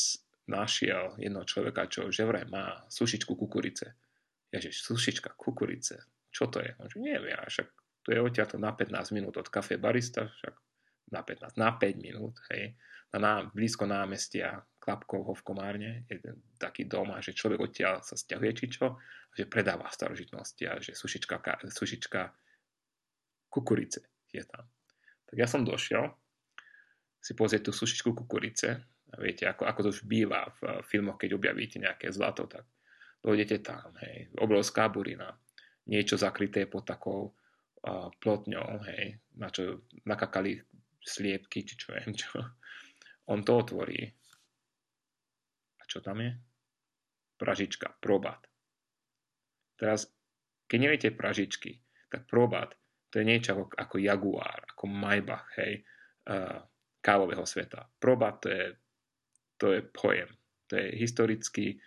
našiel 0.48 1.12
jednoho 1.20 1.44
človeka, 1.44 1.92
čo 1.92 2.08
že 2.08 2.24
vraj 2.24 2.48
má 2.48 2.88
sušičku 2.88 3.36
kukurice. 3.36 3.94
Ježiš, 4.48 4.80
sušička 4.88 5.36
kukurice, 5.36 6.08
čo 6.32 6.50
to 6.52 6.60
je? 6.60 6.70
Že 6.76 6.96
neviem, 7.00 7.38
však 7.38 7.68
to 8.04 8.08
je 8.14 8.20
odtiaľto 8.20 8.56
na 8.56 8.72
15 8.72 9.16
minút 9.16 9.36
od 9.36 9.48
kafe 9.48 9.76
barista, 9.76 10.28
však 10.28 10.54
na 11.12 11.20
15, 11.24 11.56
na 11.60 11.70
5 11.76 11.96
minút, 12.00 12.36
hej 12.52 12.76
na, 13.16 13.48
blízko 13.48 13.88
námestia 13.88 14.60
Klapkovho 14.76 15.32
v 15.32 15.44
Komárne, 15.44 15.92
jeden 16.12 16.44
taký 16.60 16.84
dom 16.84 17.08
a 17.16 17.24
že 17.24 17.32
človek 17.32 17.60
odtiaľ 17.64 18.04
sa 18.04 18.20
stiahuje 18.20 18.52
či 18.52 18.66
čo, 18.68 19.00
že 19.32 19.48
predáva 19.48 19.88
starožitnosti 19.88 20.64
a 20.68 20.76
že 20.76 20.92
sušička, 20.92 21.40
sušička 21.72 22.20
kukurice 23.48 24.04
je 24.28 24.44
tam. 24.44 24.68
Tak 25.24 25.36
ja 25.40 25.48
som 25.48 25.64
došiel 25.64 26.04
si 27.20 27.32
pozrieť 27.32 27.68
tú 27.68 27.72
sušičku 27.72 28.12
kukurice 28.12 28.68
a 29.08 29.16
viete, 29.24 29.48
ako, 29.48 29.64
ako 29.64 29.80
to 29.84 29.88
už 29.96 30.00
býva 30.04 30.52
v 30.60 30.84
filmoch, 30.84 31.16
keď 31.16 31.40
objavíte 31.40 31.80
nejaké 31.80 32.12
zlato, 32.12 32.44
tak 32.44 32.68
dojdete 33.24 33.64
tam, 33.64 33.96
hej, 34.04 34.28
obrovská 34.36 34.92
burina, 34.92 35.32
niečo 35.88 36.20
zakryté 36.20 36.68
pod 36.68 36.84
takou 36.84 37.32
uh, 37.32 38.08
plotňou, 38.20 38.84
hej, 38.92 39.16
na 39.40 39.48
čo 39.48 39.88
nakakali 40.04 40.60
sliepky, 41.00 41.64
či 41.64 41.74
čo 41.74 41.96
viem 41.96 42.12
čo 42.20 42.38
on 43.28 43.44
to 43.44 43.52
otvorí. 43.56 44.08
A 45.80 45.82
čo 45.84 46.00
tam 46.04 46.20
je? 46.20 46.32
Pražička, 47.38 47.96
probat. 48.00 48.40
Teraz, 49.78 50.08
keď 50.68 50.78
neviete 50.80 51.08
pražičky, 51.14 51.80
tak 52.08 52.24
probat 52.28 52.76
to 53.08 53.24
je 53.24 53.24
niečo 53.24 53.56
ako, 53.56 53.64
ako 53.72 53.96
Jaguar, 54.04 54.60
ako 54.68 54.84
Maybach, 54.84 55.48
hej, 55.56 55.80
uh, 56.28 56.60
kávového 57.00 57.44
sveta. 57.48 57.88
Probat 57.96 58.44
to 58.44 58.48
je, 58.52 58.64
to 59.56 59.66
je 59.72 59.80
pojem. 59.80 60.28
To 60.68 60.76
je 60.76 60.92
historický, 61.00 61.80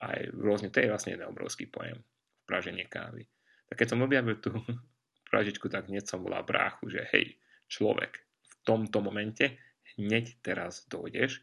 aj 0.00 0.32
rôzne, 0.32 0.72
to 0.72 0.80
je 0.80 0.88
vlastne 0.88 1.12
jeden 1.12 1.28
obrovský 1.28 1.68
pojem 1.68 2.00
praženie 2.48 2.88
kávy. 2.88 3.28
Tak 3.72 3.80
keď 3.80 3.88
som 3.88 4.04
objavil 4.04 4.36
tú 4.36 4.52
pražičku, 5.32 5.72
tak 5.72 5.88
hneď 5.88 6.04
som 6.04 6.20
volal 6.20 6.44
bráchu, 6.44 6.92
že 6.92 7.08
hej, 7.16 7.40
človek 7.72 8.20
v 8.20 8.52
tomto 8.68 9.00
momente 9.00 9.56
hneď 9.96 10.44
teraz 10.44 10.84
dojdeš, 10.92 11.40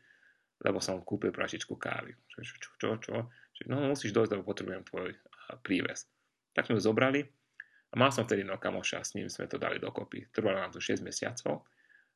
lebo 0.62 0.78
som 0.78 1.02
kúpil 1.02 1.34
prašičku 1.34 1.74
kávy. 1.74 2.14
Čo, 2.30 2.40
čo, 2.46 2.70
čo, 2.78 2.88
čo? 3.02 3.16
No 3.66 3.90
musíš 3.90 4.14
dojsť, 4.14 4.38
lebo 4.38 4.46
potrebujem 4.46 4.86
tvoj 4.86 5.18
príves. 5.66 6.06
Tak 6.54 6.70
sme 6.70 6.78
ju 6.78 6.86
zobrali 6.86 7.26
a 7.90 7.94
mal 7.98 8.14
som 8.14 8.30
vtedy 8.30 8.46
no 8.46 8.62
kamoša, 8.62 9.02
s 9.02 9.18
ním 9.18 9.26
sme 9.26 9.50
to 9.50 9.58
dali 9.58 9.82
dokopy. 9.82 10.30
Trvalo 10.30 10.62
nám 10.62 10.70
to 10.70 10.78
6 10.78 11.02
mesiacov 11.02 11.66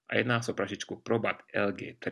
a 0.06 0.12
jedná 0.14 0.46
sa 0.46 0.54
o 0.54 0.60
prašičku 0.60 1.02
Probat 1.02 1.42
LG3. 1.50 2.06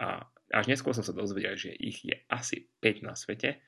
A 0.00 0.24
až 0.56 0.64
neskôr 0.72 0.96
som 0.96 1.04
sa 1.04 1.12
dozvedel, 1.12 1.52
že 1.60 1.76
ich 1.76 2.00
je 2.00 2.16
asi 2.32 2.64
5 2.80 3.04
na 3.04 3.12
svete 3.12 3.60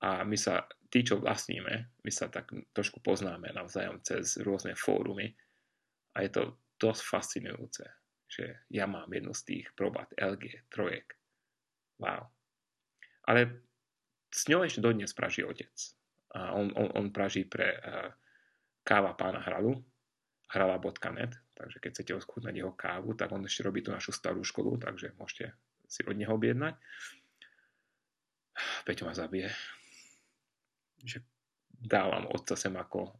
a 0.00 0.24
my 0.24 0.36
sa, 0.36 0.64
tí, 0.88 1.04
čo 1.04 1.20
vlastníme, 1.20 1.74
my 2.00 2.10
sa 2.12 2.32
tak 2.32 2.50
trošku 2.72 3.04
poznáme 3.04 3.52
navzájom 3.52 4.00
cez 4.00 4.40
rôzne 4.40 4.72
fórumy 4.72 5.32
a 6.16 6.24
je 6.24 6.30
to 6.32 6.42
dosť 6.80 7.02
fascinujúce 7.04 7.84
že 8.30 8.62
ja 8.70 8.86
mám 8.86 9.10
jednu 9.10 9.34
z 9.34 9.42
tých 9.42 9.66
probat 9.74 10.06
LG 10.14 10.70
trojek. 10.70 11.18
Wow. 11.98 12.30
Ale 13.26 13.66
s 14.30 14.46
ňou 14.46 14.62
ešte 14.62 14.78
dodnes 14.78 15.10
praží 15.10 15.42
otec. 15.42 15.74
A 16.38 16.54
on, 16.54 16.70
on, 16.78 16.94
on 16.94 17.06
praží 17.10 17.42
pre 17.42 17.74
uh, 17.74 18.14
káva 18.86 19.18
pána 19.18 19.42
Hralu, 19.42 19.74
hrala.net, 20.54 21.34
takže 21.58 21.82
keď 21.82 21.90
chcete 21.90 22.12
oskútnať 22.22 22.54
jeho 22.54 22.72
kávu, 22.78 23.18
tak 23.18 23.34
on 23.34 23.42
ešte 23.42 23.66
robí 23.66 23.82
tú 23.82 23.90
našu 23.90 24.14
starú 24.14 24.46
školu, 24.46 24.78
takže 24.78 25.10
môžete 25.18 25.50
si 25.90 26.06
od 26.06 26.14
neho 26.14 26.38
objednať. 26.38 26.78
Peťo 28.86 29.10
ma 29.10 29.14
zabije. 29.14 29.50
Že 31.00 31.24
dávam 31.70 32.28
otca 32.28 32.56
sem 32.56 32.76
ako 32.76 33.16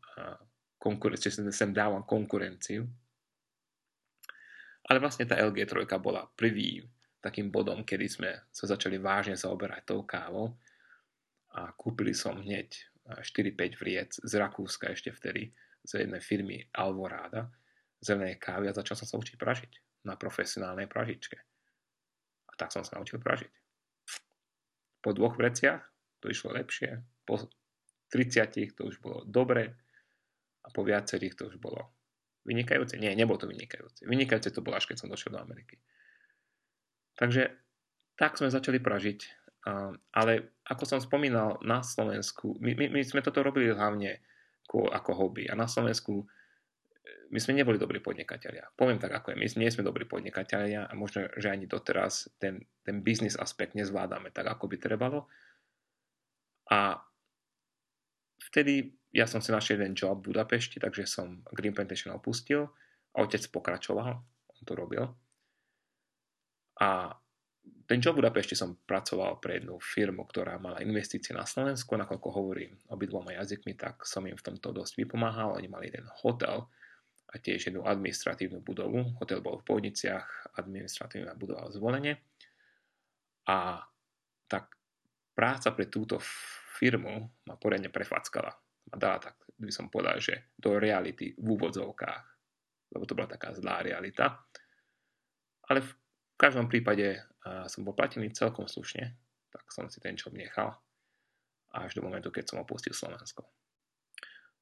konkurenciu, 0.81 1.33
sem 1.53 1.73
dávam 1.73 2.05
konkurenciu, 2.05 2.89
ale 4.89 4.99
vlastne 4.99 5.29
tá 5.29 5.37
LG3 5.39 5.87
bola 6.01 6.27
prvým 6.35 6.89
takým 7.21 7.53
bodom, 7.53 7.85
kedy 7.85 8.07
sme 8.09 8.31
sa 8.49 8.65
začali 8.65 8.97
vážne 8.97 9.37
zaoberať 9.37 9.93
tou 9.93 10.03
kávou 10.09 10.57
a 11.53 11.69
kúpili 11.77 12.17
som 12.17 12.41
hneď 12.41 12.91
4-5 13.07 13.77
vriec 13.77 14.11
z 14.17 14.33
Rakúska 14.41 14.89
ešte 14.91 15.13
vtedy 15.13 15.53
z 15.85 16.05
jednej 16.05 16.25
firmy 16.25 16.65
Alvorada 16.73 17.53
zelenej 18.01 18.41
kávy 18.41 18.73
a 18.73 18.77
začal 18.77 18.97
som 18.97 19.09
sa 19.09 19.21
učiť 19.21 19.37
pražiť 19.37 19.73
na 20.09 20.17
profesionálnej 20.17 20.89
pražičke. 20.89 21.37
A 22.49 22.53
tak 22.57 22.73
som 22.73 22.81
sa 22.81 22.97
naučil 22.97 23.21
pražiť. 23.21 23.53
Po 25.05 25.13
dvoch 25.13 25.37
vreciach 25.37 25.85
to 26.25 26.33
išlo 26.33 26.57
lepšie, 26.57 27.05
po 27.29 27.45
30 28.11 28.77
to 28.77 28.91
už 28.91 28.99
bolo 28.99 29.23
dobre 29.25 29.71
a 30.61 30.69
po 30.75 30.83
viacerých 30.85 31.35
to 31.39 31.49
už 31.49 31.57
bolo 31.63 31.95
Vynikajúce? 32.41 32.97
Nie, 32.97 33.13
nebolo 33.13 33.37
to 33.37 33.45
vynikajúce. 33.45 34.09
Vynikajúce 34.09 34.49
to 34.49 34.65
bolo 34.65 34.81
až 34.81 34.89
keď 34.89 34.97
som 35.05 35.13
došiel 35.13 35.37
do 35.37 35.45
Ameriky. 35.45 35.77
Takže 37.21 37.53
tak 38.17 38.41
sme 38.41 38.49
začali 38.49 38.81
pražiť. 38.81 39.21
Ale 40.17 40.57
ako 40.65 40.85
som 40.89 41.01
spomínal, 41.05 41.61
na 41.61 41.85
Slovensku, 41.85 42.57
my, 42.65 42.73
my, 42.73 42.87
my 42.97 43.01
sme 43.05 43.21
toto 43.21 43.45
robili 43.45 43.69
hlavne 43.69 44.25
ako, 44.71 45.13
hobby. 45.13 45.53
A 45.53 45.55
na 45.55 45.69
Slovensku 45.69 46.25
my 47.29 47.39
sme 47.39 47.61
neboli 47.61 47.77
dobrí 47.77 48.01
podnikatelia. 48.01 48.73
Poviem 48.73 48.97
tak, 48.97 49.13
ako 49.21 49.37
je. 49.37 49.37
My 49.37 49.47
nie 49.61 49.71
sme 49.71 49.85
dobrí 49.85 50.09
podnikatelia 50.09 50.89
a 50.89 50.93
možno, 50.97 51.29
že 51.37 51.53
ani 51.53 51.69
doteraz 51.69 52.33
ten, 52.41 52.65
ten 52.81 53.05
biznis 53.05 53.37
aspekt 53.37 53.77
nezvládame 53.77 54.33
tak, 54.33 54.49
ako 54.49 54.65
by 54.65 54.77
trebalo. 54.81 55.29
A 56.73 57.05
vtedy 58.41 58.97
ja 59.11 59.27
som 59.27 59.43
si 59.43 59.51
našiel 59.51 59.83
jeden 59.83 59.99
job 59.99 60.23
v 60.23 60.33
Budapešti, 60.33 60.79
takže 60.79 61.07
som 61.07 61.43
Green 61.51 61.75
Plantation 61.75 62.15
opustil 62.15 62.71
a 63.15 63.27
otec 63.27 63.43
pokračoval, 63.51 64.11
on 64.49 64.63
to 64.63 64.73
robil. 64.79 65.11
A 66.81 67.11
ten 67.91 67.99
job 67.99 68.17
v 68.17 68.23
Budapešti 68.23 68.55
som 68.55 68.79
pracoval 68.87 69.43
pre 69.43 69.59
jednu 69.59 69.77
firmu, 69.83 70.25
ktorá 70.25 70.57
mala 70.63 70.81
investície 70.81 71.35
na 71.35 71.43
Slovensku, 71.43 71.99
nakoľko 71.99 72.29
hovorím 72.31 72.73
obidvoma 72.89 73.35
jazykmi, 73.35 73.75
tak 73.75 74.07
som 74.07 74.25
im 74.25 74.39
v 74.39 74.47
tomto 74.47 74.71
dosť 74.71 74.95
vypomáhal. 75.03 75.59
Oni 75.59 75.67
mali 75.67 75.91
jeden 75.91 76.07
hotel 76.23 76.71
a 77.31 77.35
tiež 77.35 77.71
jednu 77.71 77.83
administratívnu 77.83 78.63
budovu. 78.63 79.19
Hotel 79.19 79.43
bol 79.43 79.59
v 79.59 79.67
Pojniciach, 79.67 80.55
administratívna 80.59 81.35
budova 81.35 81.67
v 81.67 81.75
Zvolenie. 81.75 82.15
A 83.51 83.83
tak 84.47 84.79
práca 85.35 85.75
pre 85.75 85.91
túto 85.91 86.23
firmu 86.81 87.29
ma 87.45 87.55
poriadne 87.61 87.93
prefackala. 87.93 88.49
Ma 88.89 88.97
dala 88.97 89.21
tak, 89.21 89.37
by 89.61 89.69
som 89.69 89.93
povedal, 89.93 90.17
že 90.17 90.57
do 90.57 90.81
reality 90.81 91.37
v 91.37 91.47
úvodzovkách, 91.53 92.25
lebo 92.97 93.05
to 93.05 93.13
bola 93.13 93.29
taká 93.29 93.53
zlá 93.53 93.85
realita. 93.85 94.41
Ale 95.69 95.85
v 95.85 95.93
každom 96.41 96.73
prípade 96.73 97.21
som 97.69 97.85
bol 97.85 97.93
platený 97.93 98.33
celkom 98.33 98.65
slušne, 98.65 99.13
tak 99.53 99.69
som 99.69 99.93
si 99.93 100.01
ten 100.01 100.17
job 100.17 100.33
nechal. 100.33 100.81
Až 101.71 101.95
do 101.95 102.03
momentu, 102.03 102.33
keď 102.33 102.51
som 102.51 102.59
opustil 102.65 102.97
Slovensko. 102.97 103.47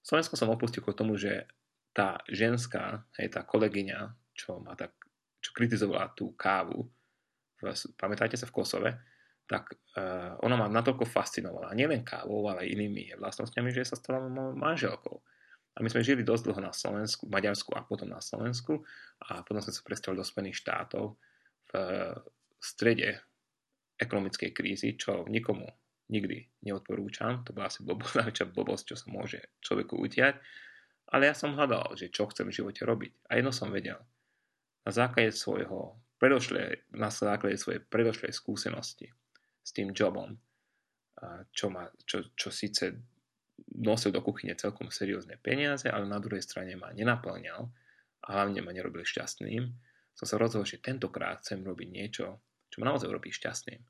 Slovensko 0.05 0.37
som 0.37 0.53
opustil 0.53 0.85
kvôli 0.85 0.99
tomu, 0.99 1.15
že 1.17 1.49
tá 1.97 2.21
ženská, 2.29 3.09
hej, 3.17 3.33
tá 3.33 3.47
kolegyňa, 3.47 4.13
čo 4.37 4.61
ma 4.61 4.77
tak, 4.77 4.93
čo 5.41 5.57
kritizovala 5.57 6.13
tú 6.13 6.37
kávu, 6.37 6.85
pamätáte 7.97 8.37
sa 8.37 8.45
v 8.45 8.55
Kosove, 8.55 8.91
tak 9.49 9.73
uh, 9.97 10.37
ona 10.45 10.61
ma 10.61 10.69
natoľko 10.69 11.09
fascinovala. 11.09 11.73
Nielen 11.73 12.05
kávou, 12.05 12.45
ale 12.53 12.69
inými 12.69 13.17
vlastnosťami, 13.17 13.73
že 13.73 13.89
sa 13.89 13.97
stala 13.97 14.29
mojou 14.29 14.53
manželkou. 14.55 15.17
A 15.75 15.81
my 15.81 15.89
sme 15.89 16.05
žili 16.05 16.21
dosť 16.21 16.53
dlho 16.53 16.61
na 16.61 16.75
Slovensku, 16.75 17.25
Maďarsku 17.33 17.73
a 17.73 17.87
potom 17.87 18.13
na 18.13 18.21
Slovensku. 18.21 18.85
A 19.25 19.41
potom 19.41 19.65
sme 19.65 19.73
sa 19.73 19.81
presťahovali 19.81 20.21
do 20.21 20.27
Spojených 20.27 20.61
štátov 20.61 21.17
v 21.69 21.73
strede 22.61 23.25
ekonomickej 23.97 24.51
krízy, 24.53 24.95
čo 25.01 25.25
nikomu 25.27 25.67
nikdy 26.09 26.49
neodporúčam, 26.65 27.45
to 27.45 27.53
bola 27.53 27.69
asi 27.69 27.85
blbosť, 27.85 28.15
najväčšia 28.25 28.47
blbosť, 28.53 28.85
čo 28.85 28.97
sa 28.97 29.07
môže 29.13 29.41
človeku 29.61 29.97
utiať, 29.97 30.41
ale 31.09 31.33
ja 31.33 31.35
som 31.37 31.57
hľadal, 31.57 31.97
že 31.97 32.13
čo 32.13 32.29
chcem 32.29 32.49
v 32.49 32.57
živote 32.57 32.85
robiť. 32.85 33.33
A 33.33 33.41
jedno 33.41 33.53
som 33.53 33.73
vedel. 33.73 33.97
Na 34.85 34.93
základe 34.93 35.33
svojho 35.33 35.97
predošlej, 36.21 36.89
na 36.97 37.09
základe 37.09 37.57
svojej 37.57 37.81
predošlej 37.81 38.33
skúsenosti 38.33 39.13
s 39.69 39.77
tým 39.77 39.93
jobom, 39.93 40.33
čo, 41.53 41.69
ma, 41.69 41.85
čo, 42.09 42.33
čo 42.33 42.49
síce 42.49 42.97
nosil 43.77 44.15
do 44.15 44.25
kuchyne 44.25 44.57
celkom 44.57 44.89
seriózne 44.89 45.37
peniaze, 45.37 45.93
ale 45.93 46.09
na 46.09 46.17
druhej 46.17 46.41
strane 46.41 46.73
ma 46.79 46.89
nenaplňal 46.97 47.69
a 48.25 48.29
hlavne 48.33 48.65
ma 48.65 48.73
nerobil 48.73 49.05
šťastným, 49.05 49.69
som 50.17 50.27
sa 50.27 50.41
rozhodol, 50.41 50.65
že 50.65 50.81
tentokrát 50.81 51.45
chcem 51.45 51.61
robiť 51.61 51.89
niečo, 51.93 52.41
čo 52.73 52.77
ma 52.81 52.91
naozaj 52.91 53.13
robí 53.13 53.29
šťastným. 53.29 53.83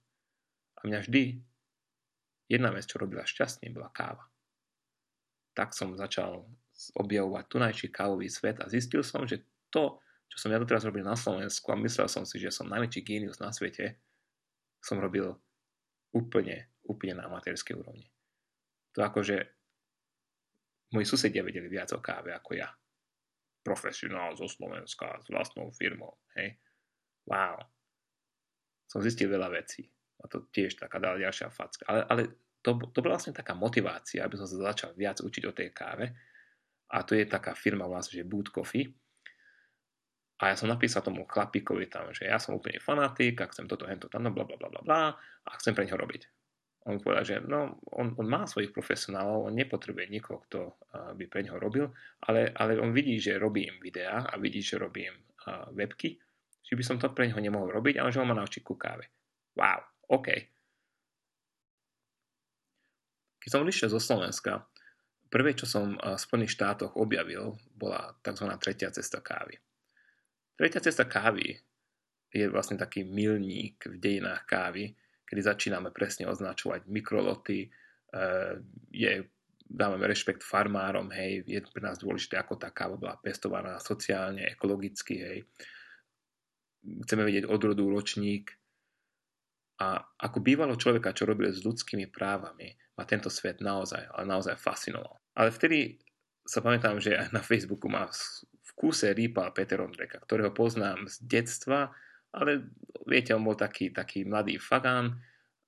A 0.78 0.80
mňa 0.82 0.98
vždy 1.06 1.22
jedna 2.50 2.74
vec, 2.74 2.84
čo 2.90 2.98
robila 2.98 3.22
šťastným, 3.22 3.76
bola 3.76 3.92
káva. 3.94 4.26
Tak 5.54 5.72
som 5.72 5.94
začal 5.94 6.44
objavovať 6.98 7.44
tunajší 7.48 7.88
kávový 7.90 8.28
svet 8.28 8.60
a 8.60 8.70
zistil 8.70 9.02
som, 9.02 9.24
že 9.24 9.42
to, 9.72 9.98
čo 10.28 10.36
som 10.36 10.52
ja 10.52 10.60
doteraz 10.60 10.84
robil 10.84 11.02
na 11.02 11.16
Slovensku 11.16 11.70
a 11.72 11.80
myslel 11.80 12.06
som 12.12 12.28
si, 12.28 12.36
že 12.38 12.52
som 12.52 12.68
najväčší 12.68 13.00
génius 13.02 13.40
na 13.40 13.50
svete, 13.50 13.98
som 14.78 15.00
robil 15.00 15.34
úplne, 16.14 16.72
úplne 16.88 17.18
na 17.18 17.28
amatérskej 17.28 17.76
úrovni. 17.76 18.08
To 18.96 19.04
akože 19.04 19.36
moji 20.96 21.04
susedia 21.04 21.44
vedeli 21.44 21.68
viac 21.68 21.92
o 21.92 22.00
káve 22.00 22.32
ako 22.32 22.56
ja 22.56 22.68
profesionál 23.68 24.32
zo 24.32 24.48
Slovenska 24.48 25.20
s 25.20 25.28
vlastnou 25.28 25.68
firmou. 25.76 26.16
Hej. 26.40 26.56
Wow. 27.28 27.60
Som 28.88 29.04
zistil 29.04 29.28
veľa 29.28 29.52
vecí. 29.52 29.84
A 30.18 30.26
to 30.26 30.48
tiež 30.48 30.80
taká 30.80 30.96
ďalšia 30.96 31.52
facka. 31.52 31.84
Ale, 31.84 32.00
ale 32.08 32.22
to, 32.64 32.80
to 32.90 33.04
bola 33.04 33.20
vlastne 33.20 33.36
taká 33.36 33.52
motivácia, 33.52 34.24
aby 34.24 34.40
som 34.40 34.48
sa 34.48 34.72
začal 34.72 34.96
viac 34.96 35.20
učiť 35.20 35.44
o 35.44 35.52
tej 35.52 35.68
káve. 35.76 36.08
A 36.88 37.04
to 37.04 37.12
je 37.12 37.28
taká 37.28 37.52
firma 37.52 37.84
vlastne, 37.84 38.24
že 38.24 38.24
Boot 38.24 38.48
Coffee. 38.48 38.88
A 40.38 40.50
ja 40.50 40.54
som 40.54 40.70
napísal 40.70 41.02
tomu 41.02 41.26
chlapíkovi 41.26 41.90
tam, 41.90 42.14
že 42.14 42.30
ja 42.30 42.38
som 42.38 42.54
úplne 42.54 42.78
fanatik 42.78 43.42
a 43.42 43.50
chcem 43.50 43.66
toto, 43.66 43.90
hento, 43.90 44.06
tam, 44.06 44.30
bla, 44.30 44.46
bla, 44.46 44.54
bla, 44.54 44.70
bla, 44.70 44.82
bla 44.86 45.02
a 45.18 45.50
chcem 45.58 45.74
pre 45.74 45.82
neho 45.82 45.98
robiť. 45.98 46.22
On 46.86 46.96
povedal, 47.02 47.24
že 47.26 47.36
no, 47.42 47.82
on, 47.90 48.14
on 48.16 48.26
má 48.30 48.46
svojich 48.46 48.72
profesionálov, 48.72 49.50
on 49.50 49.54
nepotrebuje 49.58 50.08
nikoho, 50.08 50.40
kto 50.46 50.78
by 51.18 51.24
pre 51.28 51.42
neho 51.44 51.58
robil, 51.58 51.90
ale, 52.24 52.54
ale 52.54 52.78
on 52.78 52.94
vidí, 52.94 53.18
že 53.18 53.36
robím 53.36 53.76
videá 53.82 54.24
a 54.24 54.38
vidí, 54.40 54.62
že 54.64 54.80
robím 54.80 55.12
uh, 55.12 55.68
webky, 55.74 56.16
či 56.64 56.72
by 56.72 56.82
som 56.86 56.96
to 56.96 57.12
pre 57.12 57.28
neho 57.28 57.36
nemohol 57.42 57.68
robiť, 57.68 58.00
ale 58.00 58.08
že 58.08 58.22
on 58.22 58.30
ma 58.30 58.38
naučí 58.38 58.64
ku 58.64 58.78
káve. 58.78 59.10
Wow, 59.58 59.84
OK. 60.16 60.28
Keď 63.42 63.48
som 63.52 63.66
odišiel 63.66 63.92
zo 63.92 64.00
Slovenska, 64.00 64.64
prvé, 65.28 65.52
čo 65.52 65.68
som 65.68 65.98
v 65.98 66.16
Spojených 66.16 66.56
štátoch 66.56 66.96
objavil, 66.96 67.58
bola 67.76 68.16
tzv. 68.24 68.48
tretia 68.60 68.88
cesta 68.94 69.20
kávy. 69.20 69.60
Tretia 70.58 70.82
cesta 70.82 71.06
kávy 71.06 71.54
je 72.34 72.44
vlastne 72.50 72.74
taký 72.74 73.06
milník 73.06 73.86
v 73.86 73.96
dejinách 73.96 74.42
kávy, 74.42 74.90
kedy 75.22 75.40
začíname 75.40 75.94
presne 75.94 76.26
označovať 76.26 76.90
mikroloty, 76.90 77.70
eh, 78.10 78.58
je, 78.90 79.22
dávame 79.70 80.10
rešpekt 80.10 80.42
farmárom, 80.42 81.14
hej, 81.14 81.46
je 81.46 81.62
pre 81.62 81.84
nás 81.84 82.02
dôležité, 82.02 82.42
ako 82.42 82.58
tá 82.58 82.74
káva 82.74 82.98
bola 82.98 83.14
pestovaná 83.22 83.78
sociálne, 83.78 84.50
ekologicky, 84.50 85.14
hej. 85.22 85.38
Chceme 87.06 87.22
vedieť 87.22 87.46
odrodu 87.46 87.86
ročník 87.86 88.50
a 89.78 90.02
ako 90.18 90.42
bývalo 90.42 90.74
človeka, 90.74 91.14
čo 91.14 91.28
robil 91.28 91.54
s 91.54 91.62
ľudskými 91.62 92.10
právami, 92.10 92.74
ma 92.98 93.06
tento 93.06 93.30
svet 93.30 93.62
naozaj, 93.62 94.10
ale 94.10 94.24
naozaj 94.26 94.58
fascinoval. 94.58 95.22
Ale 95.38 95.54
vtedy 95.54 96.02
sa 96.42 96.58
pamätám, 96.64 96.98
že 96.98 97.14
aj 97.14 97.30
na 97.30 97.44
Facebooku 97.44 97.86
ma 97.86 98.10
kúse 98.78 99.10
rýpal 99.10 99.50
Peter 99.50 99.82
Ondreka, 99.82 100.22
ktorého 100.22 100.54
poznám 100.54 101.10
z 101.10 101.18
detstva, 101.26 101.90
ale 102.30 102.70
viete, 103.02 103.34
on 103.34 103.42
bol 103.42 103.58
taký, 103.58 103.90
taký 103.90 104.22
mladý 104.22 104.62
fagán 104.62 105.18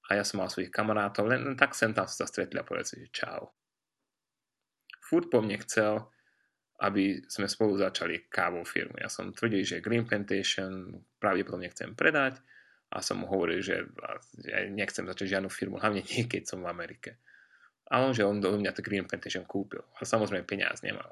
a 0.06 0.14
ja 0.14 0.22
som 0.22 0.38
mal 0.38 0.46
svojich 0.46 0.70
kamarátov, 0.70 1.26
len, 1.26 1.42
len 1.42 1.56
tak 1.58 1.74
sem 1.74 1.90
tam 1.90 2.06
sa 2.06 2.30
stretli 2.30 2.62
a 2.62 2.66
povedali 2.66 3.10
že 3.10 3.10
čau. 3.10 3.50
Furt 5.02 5.26
po 5.26 5.42
mne 5.42 5.58
chcel, 5.66 6.06
aby 6.80 7.18
sme 7.26 7.50
spolu 7.50 7.74
začali 7.76 8.30
kávovú 8.30 8.62
firmu. 8.62 8.94
Ja 9.02 9.10
som 9.10 9.34
tvrdil, 9.34 9.66
že 9.66 9.82
Green 9.82 10.06
Plantation 10.06 11.02
pravdepodobne 11.18 11.68
chcem 11.74 11.98
predať 11.98 12.38
a 12.94 13.02
som 13.02 13.20
mu 13.22 13.26
hovoril, 13.26 13.58
že 13.58 13.90
ja 14.46 14.64
nechcem 14.70 15.04
začať 15.04 15.38
žiadnu 15.38 15.50
firmu, 15.50 15.82
hlavne 15.82 16.06
nie, 16.06 16.30
keď 16.30 16.46
som 16.46 16.62
v 16.62 16.70
Amerike. 16.70 17.18
A 17.90 18.06
on, 18.06 18.14
že 18.14 18.22
on 18.22 18.38
do 18.38 18.54
mňa 18.54 18.70
to 18.70 18.86
Green 18.86 19.04
Plantation 19.04 19.42
kúpil. 19.44 19.82
A 19.98 20.06
samozrejme 20.06 20.46
peniaz 20.46 20.86
nemal. 20.86 21.10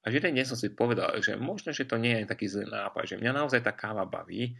A 0.00 0.08
že 0.08 0.24
ten 0.24 0.32
deň 0.32 0.46
som 0.48 0.56
si 0.56 0.72
povedal, 0.72 1.12
že 1.20 1.36
možno, 1.36 1.76
že 1.76 1.84
to 1.84 2.00
nie 2.00 2.24
je 2.24 2.30
taký 2.30 2.48
zlý 2.48 2.72
nápad, 2.72 3.04
že 3.04 3.20
mňa 3.20 3.32
naozaj 3.36 3.60
tá 3.60 3.76
káva 3.76 4.08
baví 4.08 4.56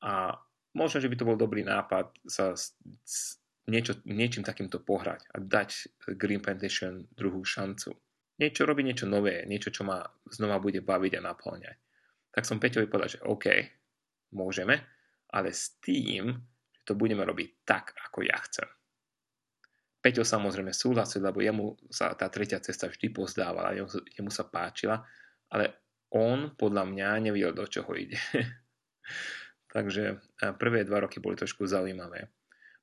a 0.00 0.32
možno, 0.72 1.04
že 1.04 1.10
by 1.12 1.16
to 1.20 1.28
bol 1.28 1.36
dobrý 1.36 1.60
nápad 1.60 2.08
sa 2.24 2.56
s, 2.56 2.72
s 3.04 3.36
niečo, 3.68 4.00
niečím 4.08 4.40
takýmto 4.40 4.80
pohrať 4.80 5.28
a 5.30 5.36
dať 5.36 6.00
Green 6.16 6.40
Plantation 6.40 7.04
druhú 7.12 7.44
šancu. 7.44 7.92
Niečo 8.40 8.64
robiť 8.64 8.84
niečo 8.88 9.06
nové, 9.06 9.44
niečo, 9.44 9.68
čo 9.68 9.84
ma 9.84 10.00
znova 10.32 10.56
bude 10.56 10.80
baviť 10.80 11.12
a 11.20 11.24
naplňať. 11.28 11.76
Tak 12.32 12.48
som 12.48 12.56
Peťovi 12.56 12.88
povedal, 12.88 13.20
že 13.20 13.24
OK, 13.28 13.46
môžeme, 14.32 14.80
ale 15.28 15.52
s 15.52 15.76
tým, 15.84 16.40
že 16.72 16.80
to 16.88 16.96
budeme 16.96 17.20
robiť 17.20 17.68
tak, 17.68 17.92
ako 18.08 18.24
ja 18.24 18.38
chcem. 18.48 18.68
Peťo 20.00 20.24
samozrejme 20.24 20.72
súhlasil, 20.72 21.20
lebo 21.20 21.44
jemu 21.44 21.76
sa 21.92 22.16
tá 22.16 22.32
tretia 22.32 22.56
cesta 22.56 22.88
vždy 22.88 23.12
pozdávala, 23.12 23.76
jemu, 23.76 23.88
jemu 24.16 24.30
sa 24.32 24.48
páčila, 24.48 25.04
ale 25.52 25.92
on 26.10 26.56
podľa 26.56 26.88
mňa 26.88 27.08
nevedel, 27.30 27.52
do 27.52 27.68
čoho 27.68 27.92
ide. 27.94 28.16
Takže 29.74 30.18
prvé 30.58 30.82
dva 30.82 31.04
roky 31.04 31.22
boli 31.22 31.38
trošku 31.38 31.68
zaujímavé. 31.68 32.26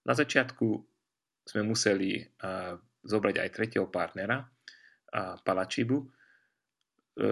Na 0.08 0.14
začiatku 0.16 0.68
sme 1.44 1.62
museli 1.68 2.24
zobrať 3.04 3.36
aj 3.44 3.50
tretieho 3.52 3.88
partnera, 3.92 4.48
Palačibu, 5.18 6.04
e, 6.04 6.06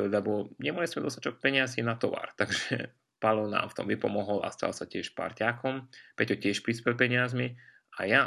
lebo 0.08 0.56
nemali 0.64 0.88
sme 0.88 1.06
dostačok 1.06 1.44
peniazy 1.44 1.84
na 1.84 2.00
tovar, 2.00 2.32
takže 2.40 2.96
Palo 3.20 3.48
nám 3.48 3.72
v 3.72 3.76
tom 3.76 3.88
vypomohol 3.88 4.44
a 4.44 4.52
stal 4.52 4.76
sa 4.76 4.88
tiež 4.88 5.16
parťákom. 5.16 5.88
Peťo 6.16 6.36
tiež 6.40 6.64
prispel 6.64 6.96
peniazmi 6.96 7.56
a 8.00 8.02
ja 8.08 8.24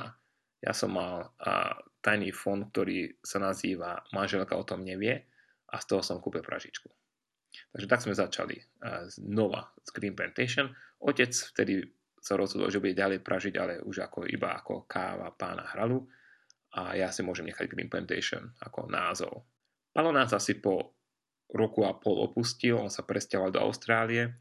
ja 0.63 0.73
som 0.75 0.95
mal 0.95 1.35
a, 1.39 1.79
tajný 2.03 2.31
fond, 2.31 2.67
ktorý 2.71 3.19
sa 3.23 3.43
nazýva 3.43 4.03
Manželka 4.15 4.55
o 4.55 4.67
tom 4.67 4.87
nevie 4.87 5.27
a 5.69 5.77
z 5.83 5.85
toho 5.87 6.03
som 6.03 6.23
kúpil 6.23 6.43
pražičku. 6.43 6.89
Takže 7.75 7.87
tak 7.91 8.03
sme 8.03 8.15
začali 8.15 8.57
a, 8.83 9.07
znova 9.07 9.75
s 9.83 9.91
Green 9.95 10.15
Plantation. 10.15 10.71
Otec 11.03 11.31
vtedy 11.31 11.83
sa 12.19 12.35
rozhodol, 12.35 12.71
že 12.71 12.83
bude 12.83 12.99
ďalej 12.99 13.23
pražiť, 13.23 13.55
ale 13.57 13.79
už 13.83 14.03
ako 14.11 14.27
iba 14.27 14.59
ako 14.59 14.91
káva 14.91 15.31
pána 15.35 15.65
hralu 15.75 16.03
a 16.75 16.99
ja 16.99 17.09
si 17.15 17.23
môžem 17.23 17.49
nechať 17.49 17.71
Green 17.71 17.89
Plantation 17.89 18.53
ako 18.59 18.91
názov. 18.91 19.47
Palo 19.95 20.11
nás 20.11 20.35
asi 20.35 20.59
po 20.59 20.99
roku 21.49 21.87
a 21.89 21.97
pol 21.97 22.21
opustil, 22.21 22.77
on 22.77 22.93
sa 22.93 23.07
presťahoval 23.07 23.55
do 23.55 23.61
Austrálie 23.65 24.37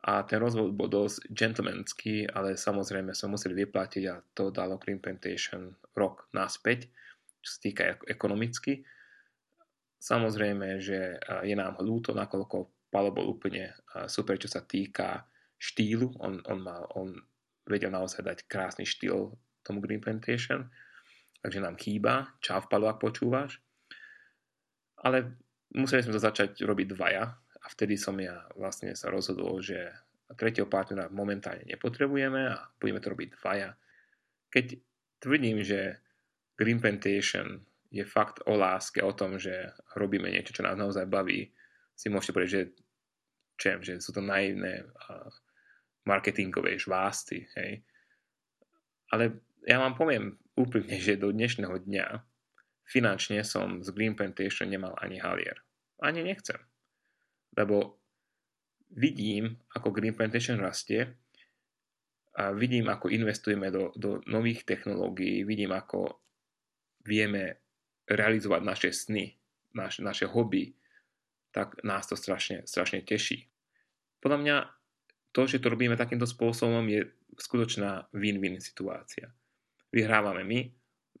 a 0.00 0.24
ten 0.24 0.40
rozvod 0.40 0.72
bol 0.72 0.88
dosť 0.88 1.28
gentlemanský, 1.28 2.24
ale 2.24 2.56
samozrejme 2.56 3.12
som 3.12 3.36
museli 3.36 3.52
vyplatiť 3.52 4.04
a 4.08 4.16
to 4.32 4.48
dalo 4.48 4.80
Green 4.80 4.96
Plantation 4.96 5.76
rok 5.92 6.32
naspäť, 6.32 6.88
čo 7.44 7.48
sa 7.52 7.58
týka 7.60 7.82
ekonomicky. 8.08 8.80
Samozrejme, 10.00 10.80
že 10.80 11.20
je 11.44 11.52
nám 11.52 11.76
ľúto, 11.84 12.16
nakoľko 12.16 12.88
Palo 12.90 13.12
bol 13.12 13.36
úplne 13.36 13.76
super, 14.08 14.40
čo 14.40 14.48
sa 14.48 14.64
týka 14.64 15.28
štýlu. 15.60 16.16
On, 16.18 16.40
on, 16.48 16.58
mal, 16.58 16.88
on 16.96 17.14
vedel 17.68 17.92
naozaj 17.92 18.24
dať 18.24 18.38
krásny 18.48 18.88
štýl 18.88 19.36
tomu 19.62 19.84
Green 19.84 20.00
Plantation, 20.00 20.66
takže 21.44 21.60
nám 21.60 21.76
chýba. 21.76 22.34
Čau, 22.40 22.64
Palo, 22.66 22.88
ak 22.88 22.98
počúvaš. 22.98 23.60
Ale 25.04 25.36
museli 25.76 26.02
sme 26.02 26.16
to 26.16 26.24
začať 26.24 26.64
robiť 26.64 26.96
dvaja, 26.96 27.36
vtedy 27.70 27.94
som 27.94 28.18
ja 28.18 28.42
vlastne 28.58 28.92
sa 28.98 29.08
rozhodol, 29.08 29.62
že 29.62 29.94
tretieho 30.34 30.66
partnera 30.66 31.10
momentálne 31.10 31.66
nepotrebujeme 31.66 32.54
a 32.54 32.70
budeme 32.78 33.02
to 33.02 33.10
robiť 33.14 33.28
dvaja. 33.38 33.70
Keď 34.50 34.66
tvrdím, 35.22 35.62
že 35.62 35.98
Green 36.58 36.82
Plantation 36.82 37.62
je 37.90 38.06
fakt 38.06 38.42
o 38.46 38.54
láske, 38.54 39.02
o 39.02 39.10
tom, 39.14 39.38
že 39.38 39.74
robíme 39.98 40.30
niečo, 40.30 40.54
čo 40.54 40.62
nás 40.62 40.78
naozaj 40.78 41.10
baví, 41.10 41.50
si 41.94 42.06
môžete 42.06 42.34
povedať, 42.34 42.50
že, 42.50 42.62
čem, 43.58 43.78
že 43.82 43.98
sú 43.98 44.14
to 44.14 44.22
naivné 44.22 44.86
marketingové 46.06 46.78
žvásty, 46.78 47.50
hej. 47.58 47.82
Ale 49.10 49.42
ja 49.66 49.82
vám 49.82 49.98
poviem 49.98 50.38
úplne, 50.54 50.94
že 51.02 51.18
do 51.18 51.34
dnešného 51.34 51.82
dňa 51.82 52.06
finančne 52.86 53.42
som 53.42 53.82
z 53.82 53.90
Green 53.90 54.14
Plantation 54.14 54.70
nemal 54.70 54.94
ani 55.02 55.18
halier. 55.18 55.58
Ani 55.98 56.22
nechcem 56.22 56.69
lebo 57.56 57.98
vidím, 58.94 59.54
ako 59.74 59.94
Green 59.94 60.14
Plantation 60.14 60.58
rastie 60.58 61.06
a 62.38 62.54
vidím, 62.54 62.90
ako 62.90 63.10
investujeme 63.10 63.70
do, 63.70 63.94
do 63.94 64.22
nových 64.26 64.66
technológií, 64.66 65.42
vidím, 65.42 65.74
ako 65.74 66.22
vieme 67.02 67.62
realizovať 68.06 68.60
naše 68.62 68.90
sny, 68.90 69.34
naš, 69.74 70.02
naše 70.02 70.26
hobby, 70.26 70.74
tak 71.50 71.78
nás 71.82 72.06
to 72.06 72.14
strašne, 72.14 72.66
strašne 72.66 73.02
teší. 73.02 73.50
Podľa 74.22 74.38
mňa 74.38 74.56
to, 75.30 75.46
že 75.46 75.62
to 75.62 75.70
robíme 75.70 75.94
takýmto 75.94 76.26
spôsobom, 76.26 76.82
je 76.90 77.06
skutočná 77.38 78.10
win-win 78.14 78.58
situácia. 78.58 79.30
Vyhrávame 79.90 80.42
my, 80.46 80.60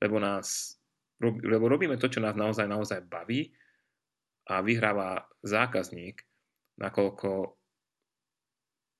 lebo, 0.02 0.18
nás, 0.18 0.78
lebo 1.22 1.66
robíme 1.70 1.98
to, 1.98 2.10
čo 2.10 2.22
nás 2.22 2.34
naozaj, 2.34 2.66
naozaj 2.66 3.06
baví 3.06 3.50
a 4.50 4.58
vyhráva 4.66 5.30
zákazník, 5.46 6.26
nakoľko 6.82 7.54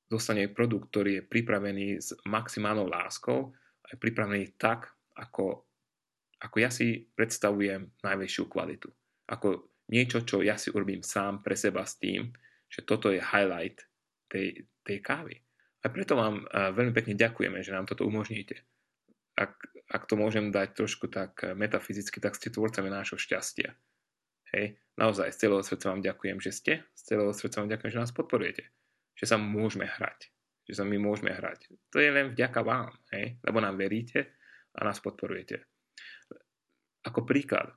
dostane 0.07 0.47
produkt, 0.51 0.95
ktorý 0.95 1.19
je 1.19 1.27
pripravený 1.27 1.87
s 1.99 2.15
maximálnou 2.23 2.87
láskou 2.87 3.51
a 3.83 3.87
je 3.91 3.99
pripravený 3.99 4.55
tak, 4.55 4.95
ako, 5.19 5.67
ako 6.39 6.57
ja 6.63 6.71
si 6.71 7.03
predstavujem 7.15 7.91
najväčšiu 8.03 8.45
kvalitu. 8.47 8.91
Ako 9.27 9.71
niečo, 9.91 10.23
čo 10.23 10.43
ja 10.47 10.55
si 10.55 10.71
urobím 10.71 11.03
sám 11.03 11.43
pre 11.43 11.59
seba 11.59 11.83
s 11.83 11.99
tým, 11.99 12.31
že 12.71 12.87
toto 12.87 13.11
je 13.11 13.19
highlight 13.19 13.83
tej, 14.31 14.67
tej 14.87 14.99
kávy. 15.03 15.35
A 15.83 15.91
preto 15.91 16.15
vám 16.15 16.47
veľmi 16.53 16.95
pekne 16.95 17.19
ďakujeme, 17.19 17.59
že 17.67 17.75
nám 17.75 17.91
toto 17.91 18.07
umožníte. 18.07 18.63
Ak, 19.35 19.57
ak 19.91 20.07
to 20.07 20.15
môžem 20.15 20.55
dať 20.55 20.77
trošku 20.77 21.11
tak 21.11 21.43
metafyzicky, 21.57 22.21
tak 22.23 22.37
ste 22.39 22.53
tvorcami 22.53 22.93
nášho 22.93 23.17
šťastia. 23.17 23.75
Hej, 24.51 24.77
naozaj 25.01 25.33
z 25.33 25.49
celého 25.49 25.65
srdca 25.65 25.97
vám 25.97 26.05
ďakujem, 26.05 26.39
že 26.45 26.53
ste, 26.53 26.73
z 26.93 27.03
celého 27.09 27.33
srdca 27.33 27.65
vám 27.65 27.73
ďakujem, 27.73 27.91
že 27.97 28.03
nás 28.05 28.13
podporujete 28.13 28.69
že 29.21 29.29
sa 29.29 29.37
môžeme 29.37 29.85
hrať. 29.85 30.33
Že 30.65 30.75
sa 30.81 30.85
my 30.89 30.97
môžeme 30.97 31.37
hrať. 31.37 31.69
To 31.93 32.01
je 32.01 32.09
len 32.09 32.33
vďaka 32.33 32.65
vám, 32.65 32.97
hej? 33.13 33.37
lebo 33.45 33.61
nám 33.61 33.77
veríte 33.77 34.33
a 34.73 34.89
nás 34.89 34.97
podporujete. 35.05 35.61
Ako 37.05 37.29
príklad, 37.29 37.69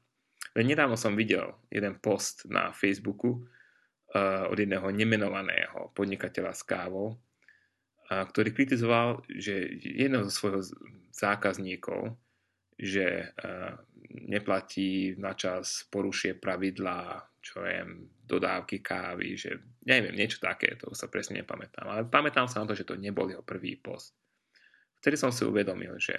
len 0.56 0.72
nedávno 0.72 0.96
som 0.96 1.20
videl 1.20 1.52
jeden 1.68 2.00
post 2.00 2.48
na 2.48 2.72
Facebooku 2.72 3.44
uh, 3.44 4.48
od 4.48 4.56
jedného 4.56 4.88
nemenovaného 4.88 5.92
podnikateľa 5.92 6.56
s 6.56 6.64
kávou, 6.64 7.20
uh, 7.20 8.24
ktorý 8.24 8.56
kritizoval, 8.56 9.28
že 9.28 9.68
jedného 9.84 10.24
zo 10.28 10.32
svojho 10.32 10.62
zákazníkov, 11.12 12.16
že 12.78 13.32
uh, 13.32 13.74
neplatí 14.28 15.18
na 15.18 15.34
čas, 15.34 15.86
porušuje 15.90 16.38
pravidlá, 16.38 17.22
čo 17.44 17.66
viem, 17.66 18.08
dodávky 18.24 18.80
kávy, 18.80 19.36
že 19.36 19.60
neviem, 19.84 20.16
niečo 20.16 20.40
také, 20.40 20.78
to 20.80 20.94
sa 20.96 21.12
presne 21.12 21.44
nepamätám. 21.44 21.86
Ale 21.86 22.02
pamätám 22.08 22.48
sa 22.48 22.64
na 22.64 22.70
to, 22.70 22.78
že 22.78 22.88
to 22.88 22.96
nebol 22.96 23.28
jeho 23.28 23.44
prvý 23.44 23.76
post. 23.76 24.16
Vtedy 25.04 25.20
som 25.20 25.36
si 25.36 25.44
uvedomil, 25.44 26.00
že 26.00 26.16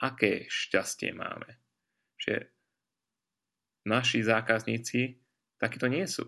aké 0.00 0.48
šťastie 0.48 1.12
máme. 1.12 1.60
Že 2.16 2.48
naši 3.84 4.24
zákazníci 4.24 5.20
takíto 5.60 5.90
nie 5.90 6.06
sú. 6.08 6.24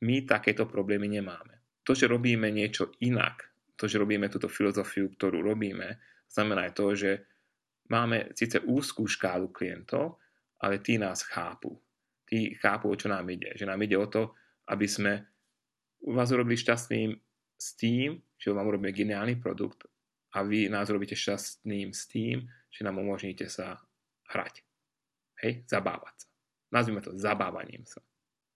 My 0.00 0.24
takéto 0.24 0.64
problémy 0.64 1.06
nemáme. 1.06 1.60
To, 1.84 1.92
že 1.92 2.08
robíme 2.08 2.48
niečo 2.48 2.90
inak, 3.04 3.52
to, 3.76 3.86
že 3.86 4.00
robíme 4.00 4.28
túto 4.32 4.48
filozofiu, 4.48 5.12
ktorú 5.12 5.44
robíme, 5.44 6.00
znamená 6.28 6.68
aj 6.68 6.72
to, 6.76 6.86
že 6.96 7.10
máme 7.90 8.32
síce 8.38 8.62
úzkú 8.62 9.04
škálu 9.04 9.50
klientov, 9.50 10.22
ale 10.62 10.78
tí 10.78 10.96
nás 10.96 11.26
chápu 11.26 11.74
tí 12.30 12.54
chápu, 12.54 12.86
o 12.86 12.94
čo 12.94 13.10
nám 13.10 13.26
ide. 13.26 13.50
Že 13.58 13.66
nám 13.66 13.82
ide 13.82 13.98
o 13.98 14.06
to, 14.06 14.38
aby 14.70 14.86
sme 14.86 15.26
vás 16.06 16.30
urobili 16.30 16.54
šťastným 16.54 17.10
s 17.58 17.74
tým, 17.74 18.22
že 18.38 18.54
vám 18.54 18.70
urobíme 18.70 18.94
geniálny 18.94 19.42
produkt 19.42 19.90
a 20.38 20.46
vy 20.46 20.70
nás 20.70 20.86
robíte 20.86 21.18
šťastným 21.18 21.90
s 21.90 22.06
tým, 22.06 22.46
že 22.70 22.86
nám 22.86 23.02
umožníte 23.02 23.50
sa 23.50 23.82
hrať. 24.30 24.62
Hej, 25.42 25.66
zabávať 25.66 26.14
sa. 26.22 26.26
Nazvime 26.70 27.02
to 27.02 27.18
zabávaním 27.18 27.82
sa. 27.82 27.98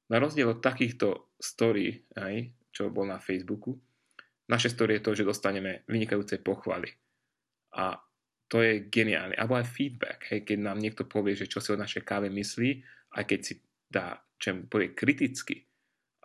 Na 0.07 0.23
rozdiel 0.23 0.55
od 0.55 0.63
takýchto 0.63 1.35
story, 1.35 2.07
hej, 2.15 2.55
čo 2.71 2.95
bol 2.95 3.11
na 3.11 3.19
Facebooku, 3.19 3.75
naše 4.47 4.71
story 4.71 5.01
je 5.01 5.03
to, 5.03 5.11
že 5.19 5.27
dostaneme 5.27 5.83
vynikajúce 5.91 6.39
pochvaly. 6.45 6.95
A 7.75 7.99
to 8.55 8.63
je 8.63 8.87
geniálne. 8.87 9.35
Alebo 9.35 9.59
aj 9.59 9.67
feedback, 9.67 10.31
hej, 10.31 10.47
keď 10.47 10.59
nám 10.63 10.79
niekto 10.79 11.03
povie, 11.11 11.35
že 11.35 11.51
čo 11.51 11.59
si 11.59 11.75
o 11.75 11.81
našej 11.81 12.07
káve 12.07 12.31
myslí 12.31 12.95
aj 13.15 13.25
keď 13.25 13.41
si 13.41 13.55
dá, 13.87 14.19
čo 14.37 14.67
povie 14.67 14.93
kriticky, 14.93 15.63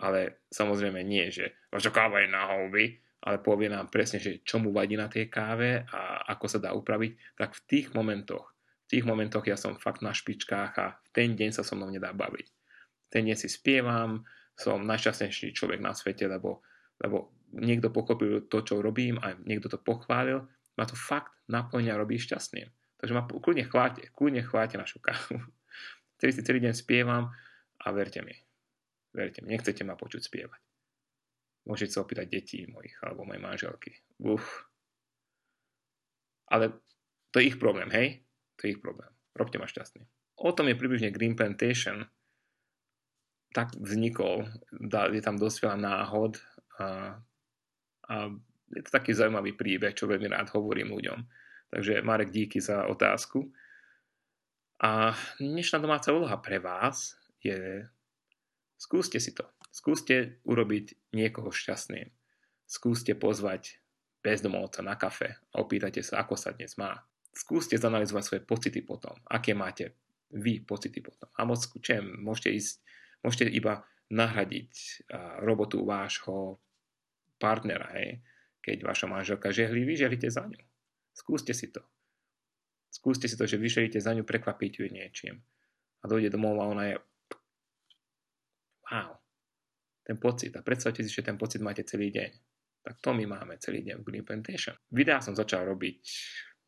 ale 0.02 0.46
samozrejme 0.50 1.06
nie, 1.06 1.30
že 1.30 1.70
vaša 1.70 1.94
káva 1.94 2.26
je 2.26 2.30
na 2.32 2.50
houby, 2.50 2.98
ale 3.20 3.38
povie 3.44 3.68
nám 3.68 3.92
presne, 3.92 4.18
že 4.18 4.42
čo 4.42 4.58
mu 4.58 4.72
vadí 4.72 4.96
na 4.96 5.12
tej 5.12 5.28
káve 5.28 5.86
a 5.86 6.24
ako 6.34 6.46
sa 6.48 6.60
dá 6.60 6.72
upraviť, 6.74 7.36
tak 7.36 7.54
v 7.54 7.62
tých 7.68 7.88
momentoch, 7.92 8.56
v 8.88 8.98
tých 8.98 9.06
momentoch 9.06 9.46
ja 9.46 9.60
som 9.60 9.78
fakt 9.78 10.02
na 10.02 10.16
špičkách 10.16 10.74
a 10.80 10.98
v 10.98 11.10
ten 11.12 11.30
deň 11.36 11.52
sa 11.52 11.62
so 11.68 11.76
mnou 11.76 11.92
nedá 11.92 12.16
baviť. 12.16 12.48
Ten 13.12 13.28
deň 13.28 13.38
si 13.38 13.52
spievam, 13.52 14.24
som 14.56 14.82
najšťastnejší 14.88 15.52
človek 15.52 15.84
na 15.84 15.92
svete, 15.92 16.26
lebo, 16.26 16.64
lebo 17.04 17.36
niekto 17.54 17.92
pochopil 17.92 18.48
to, 18.48 18.64
čo 18.64 18.80
robím 18.80 19.20
a 19.20 19.36
niekto 19.44 19.68
to 19.68 19.78
pochválil, 19.78 20.48
ma 20.80 20.88
to 20.88 20.96
fakt 20.96 21.36
naplňa 21.52 22.00
robí 22.00 22.16
šťastným. 22.16 22.72
Takže 23.04 23.12
ma 23.12 23.28
kľudne 23.28 23.68
chváte, 23.68 24.08
kľudne 24.16 24.44
chváte 24.48 24.80
našu 24.80 25.04
kávu. 25.04 25.44
Vtedy 26.20 26.32
si 26.32 26.46
celý 26.48 26.60
deň 26.64 26.74
spievam 26.76 27.32
a 27.80 27.88
verte 27.92 28.24
mi, 28.24 28.36
verte 29.12 29.44
mi, 29.44 29.52
nechcete 29.52 29.84
ma 29.84 30.00
počuť 30.00 30.24
spievať. 30.24 30.62
Môžete 31.68 31.96
sa 31.96 32.04
opýtať 32.04 32.28
detí 32.32 32.64
mojich 32.68 32.96
alebo 33.04 33.28
mojej 33.28 33.44
manželky. 33.44 33.92
Uf. 34.24 34.68
Ale 36.50 36.76
to 37.30 37.40
je 37.40 37.54
ich 37.54 37.62
problém, 37.62 37.92
hej? 37.94 38.26
To 38.58 38.68
je 38.68 38.76
ich 38.76 38.82
problém. 38.82 39.12
Robte 39.38 39.62
ma 39.62 39.70
šťastný. 39.70 40.04
O 40.40 40.52
tom 40.56 40.72
je 40.72 40.80
približne 40.80 41.14
Green 41.14 41.36
Plantation. 41.38 42.08
Tak 43.54 43.76
vznikol. 43.78 44.50
Je 45.14 45.22
tam 45.24 45.38
dosť 45.38 45.58
veľa 45.68 45.78
náhod 45.78 46.42
a, 46.80 47.20
a 48.08 48.16
je 48.76 48.82
to 48.86 48.92
taký 48.94 49.14
zaujímavý 49.14 49.58
príbeh, 49.58 49.94
čo 49.98 50.10
veľmi 50.10 50.30
rád 50.30 50.54
hovorím 50.54 50.94
ľuďom. 50.94 51.20
Takže 51.70 52.02
Marek, 52.02 52.34
díky 52.34 52.62
za 52.62 52.86
otázku. 52.90 53.50
A 54.80 55.14
dnešná 55.38 55.78
domáca 55.84 56.14
úloha 56.16 56.40
pre 56.40 56.58
vás 56.58 57.20
je 57.44 57.84
skúste 58.80 59.20
si 59.20 59.36
to. 59.36 59.44
Skúste 59.70 60.40
urobiť 60.48 61.14
niekoho 61.14 61.52
šťastným. 61.52 62.10
Skúste 62.66 63.14
pozvať 63.14 63.82
bezdomovca 64.24 64.82
na 64.82 64.96
kafe 64.96 65.36
a 65.54 65.62
opýtajte 65.62 66.02
sa, 66.02 66.24
ako 66.24 66.36
sa 66.40 66.56
dnes 66.56 66.76
má. 66.80 66.96
Skúste 67.30 67.78
zanalizovať 67.78 68.24
svoje 68.26 68.42
pocity 68.44 68.82
potom. 68.82 69.14
Aké 69.30 69.54
máte 69.54 69.94
vy 70.34 70.62
pocity 70.62 71.02
potom. 71.02 71.30
A 71.38 71.46
moc 71.46 71.62
čem, 71.82 72.06
môžete 72.22 72.50
ísť, 72.54 72.76
môžete 73.26 73.46
iba 73.50 73.86
nahradiť 74.10 75.06
robotu 75.46 75.86
vášho 75.86 76.58
partnera, 77.38 77.94
hej. 77.94 78.20
Keď 78.70 78.86
vaša 78.86 79.10
manželka 79.10 79.50
žehlí, 79.50 79.82
vy 79.82 79.98
za 80.30 80.46
ňu. 80.46 80.62
Skúste 81.10 81.58
si 81.58 81.74
to. 81.74 81.82
Skúste 82.94 83.26
si 83.26 83.34
to, 83.34 83.50
že 83.50 83.58
vyšeríte 83.58 83.98
za 83.98 84.14
ňu, 84.14 84.22
prekvapíte 84.22 84.86
ju 84.86 84.94
niečím. 84.94 85.42
A 86.02 86.06
dojde 86.06 86.30
domov 86.30 86.62
a 86.62 86.70
ona 86.70 86.84
je 86.94 86.96
wow, 88.86 89.18
ten 90.06 90.22
pocit. 90.22 90.54
A 90.54 90.62
predstavte 90.62 91.02
si, 91.02 91.10
že 91.10 91.26
ten 91.26 91.34
pocit 91.34 91.66
máte 91.66 91.82
celý 91.82 92.14
deň. 92.14 92.30
Tak 92.86 93.02
to 93.02 93.10
my 93.18 93.26
máme 93.26 93.58
celý 93.58 93.82
deň 93.82 94.02
v 94.02 94.06
Green 94.06 94.26
Plantation. 94.26 94.78
Videá 94.94 95.18
som 95.18 95.34
začal 95.34 95.66
robiť, 95.66 95.98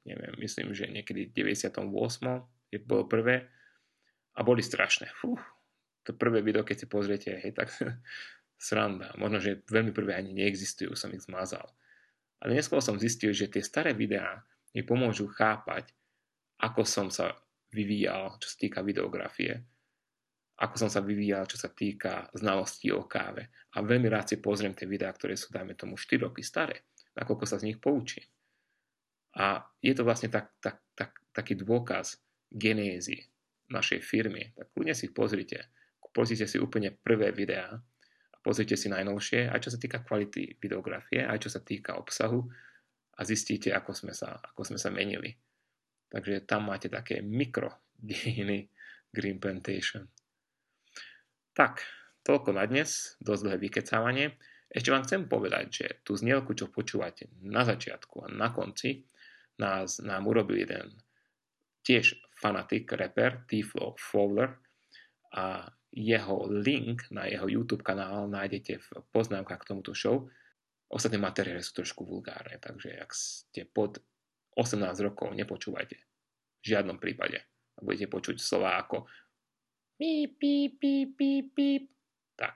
neviem, 0.10 0.34
myslím, 0.42 0.74
že 0.74 0.90
niekedy 0.90 1.30
v 1.30 1.54
98. 1.54 1.86
je 2.74 2.78
bolo 2.82 3.06
prvé 3.06 3.46
a 4.34 4.42
boli 4.42 4.66
strašné. 4.66 5.14
Fú, 5.22 5.38
to 6.02 6.18
prvé 6.18 6.42
video, 6.42 6.66
keď 6.66 6.78
si 6.82 6.88
pozriete, 6.90 7.30
hej, 7.38 7.54
tak 7.54 7.70
sranda. 8.58 9.14
Možno, 9.22 9.38
že 9.38 9.62
veľmi 9.70 9.94
prvé 9.94 10.18
ani 10.18 10.34
neexistujú, 10.34 10.98
som 10.98 11.14
ich 11.14 11.26
zmazal. 11.26 11.66
Ale 12.42 12.58
neskôr 12.58 12.82
som 12.82 12.98
zistil, 12.98 13.32
že 13.32 13.50
tie 13.50 13.62
staré 13.62 13.94
videá 13.94 14.42
mi 14.74 14.82
pomôžu 14.82 15.30
chápať, 15.30 15.94
ako 16.62 16.82
som 16.86 17.08
sa 17.14 17.38
vyvíjal, 17.74 18.38
čo 18.42 18.48
sa 18.50 18.58
týka 18.58 18.80
videografie, 18.82 19.62
ako 20.62 20.76
som 20.78 20.90
sa 20.94 21.02
vyvíjal, 21.02 21.50
čo 21.50 21.58
sa 21.58 21.74
týka 21.74 22.30
znalostí 22.38 22.94
o 22.94 23.06
káve. 23.10 23.50
A 23.74 23.82
veľmi 23.82 24.10
rád 24.10 24.34
si 24.34 24.38
pozriem 24.38 24.78
tie 24.78 24.86
videá, 24.86 25.10
ktoré 25.10 25.34
sú, 25.34 25.50
dajme 25.50 25.74
tomu, 25.74 25.98
4 25.98 26.22
roky 26.22 26.46
staré, 26.46 26.86
nakoľko 27.18 27.46
sa 27.50 27.58
z 27.58 27.74
nich 27.74 27.82
poučím. 27.82 28.26
A 29.42 29.64
je 29.80 29.94
to 29.96 30.04
vlastne 30.04 30.28
tak, 30.28 30.54
tak, 30.60 30.84
tak, 30.94 31.18
taký 31.32 31.56
dôkaz 31.56 32.20
genézy 32.52 33.32
našej 33.72 34.04
firmy. 34.04 34.52
Tak 34.54 34.76
kľudne 34.76 34.92
si 34.92 35.08
ich 35.08 35.16
pozrite. 35.16 35.72
Pozrite 36.12 36.44
si 36.44 36.60
úplne 36.60 36.92
prvé 36.92 37.32
videá 37.32 37.80
pozrite 38.42 38.74
si 38.78 38.90
najnovšie, 38.90 39.50
aj 39.50 39.60
čo 39.62 39.70
sa 39.74 39.80
týka 39.80 40.02
kvality 40.02 40.58
videografie, 40.58 41.26
aj 41.26 41.48
čo 41.48 41.50
sa 41.54 41.62
týka 41.62 41.98
obsahu 41.98 42.42
a 43.18 43.22
zistíte, 43.22 43.70
ako 43.70 43.94
sme 43.94 44.14
sa, 44.18 44.42
ako 44.42 44.62
sme 44.74 44.78
sa 44.82 44.90
menili. 44.90 45.34
Takže 46.12 46.44
tam 46.44 46.68
máte 46.68 46.92
také 46.92 47.24
mikrodejiny 47.24 48.68
Green 49.14 49.40
Plantation. 49.40 50.10
Tak, 51.54 51.84
toľko 52.26 52.58
na 52.58 52.66
dnes, 52.66 53.16
dosť 53.22 53.42
dlhé 53.48 53.58
vykecávanie. 53.60 54.28
Ešte 54.72 54.90
vám 54.92 55.04
chcem 55.04 55.28
povedať, 55.28 55.66
že 55.70 55.88
tú 56.08 56.16
znielku, 56.16 56.56
čo 56.56 56.72
počúvate 56.72 57.28
na 57.44 57.68
začiatku 57.68 58.24
a 58.24 58.28
na 58.32 58.56
konci, 58.56 59.04
nás, 59.60 60.00
nám 60.02 60.26
urobil 60.26 60.64
jeden 60.64 60.96
tiež 61.84 62.18
fanatik, 62.40 62.90
rapper, 62.94 63.46
T-Flow 63.46 64.00
Fowler 64.00 64.58
a 65.36 65.70
jeho 65.92 66.48
link 66.48 67.12
na 67.12 67.28
jeho 67.28 67.52
YouTube 67.52 67.84
kanál 67.84 68.32
nájdete 68.32 68.80
v 68.80 68.88
poznámkach 69.12 69.60
k 69.60 69.70
tomuto 69.76 69.92
show. 69.92 70.32
Ostatné 70.92 71.20
materiály 71.20 71.64
sú 71.64 71.84
trošku 71.84 72.08
vulgárne, 72.08 72.60
takže 72.60 72.96
ak 72.96 73.12
ste 73.12 73.68
pod 73.68 74.00
18 74.56 74.84
rokov, 75.04 75.32
nepočúvajte. 75.36 75.96
V 76.62 76.66
žiadnom 76.66 77.00
prípade. 77.00 77.44
Budete 77.80 78.12
počuť 78.12 78.40
slova 78.40 78.80
ako 78.80 79.08
píp, 79.96 80.40
píp, 80.40 80.80
píp, 81.16 81.48
píp. 81.56 81.84
Tak. 82.36 82.56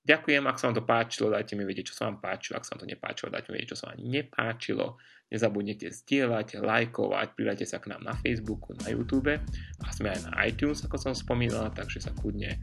Ďakujem, 0.00 0.44
ak 0.48 0.56
sa 0.56 0.68
vám 0.68 0.76
to 0.80 0.84
páčilo, 0.88 1.28
dajte 1.32 1.52
mi 1.56 1.64
vedieť, 1.68 1.92
čo 1.92 1.96
sa 1.96 2.08
vám 2.08 2.24
páčilo. 2.24 2.56
Ak 2.56 2.64
sa 2.64 2.76
vám 2.76 2.82
to 2.84 2.90
nepáčilo, 2.90 3.28
dajte 3.28 3.48
mi 3.52 3.60
vedieť, 3.60 3.72
čo 3.76 3.80
sa 3.80 3.92
vám 3.92 4.00
nepáčilo. 4.00 4.86
Nezabudnite 5.30 5.94
zdieľať, 5.94 6.58
lajkovať, 6.58 7.38
pridajte 7.38 7.62
sa 7.62 7.78
k 7.78 7.94
nám 7.94 8.02
na 8.02 8.18
Facebooku, 8.18 8.74
na 8.82 8.90
YouTube 8.90 9.30
a 9.30 9.86
sme 9.94 10.10
aj 10.10 10.26
na 10.26 10.34
iTunes, 10.42 10.82
ako 10.82 10.98
som 10.98 11.14
spomínal, 11.14 11.70
takže 11.70 12.02
sa 12.02 12.10
kľudne 12.18 12.58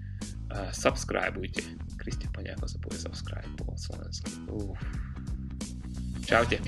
uh, 0.52 0.68
subscribeujte. 0.76 1.64
Kriste, 1.96 2.28
pane, 2.36 2.52
ako 2.60 2.68
sa 2.68 2.78
povie 2.84 3.00
subscribe 3.00 3.48
po 3.56 3.72
slovensku. 3.80 4.28
Uh. 4.52 4.76
Čaute. 6.28 6.60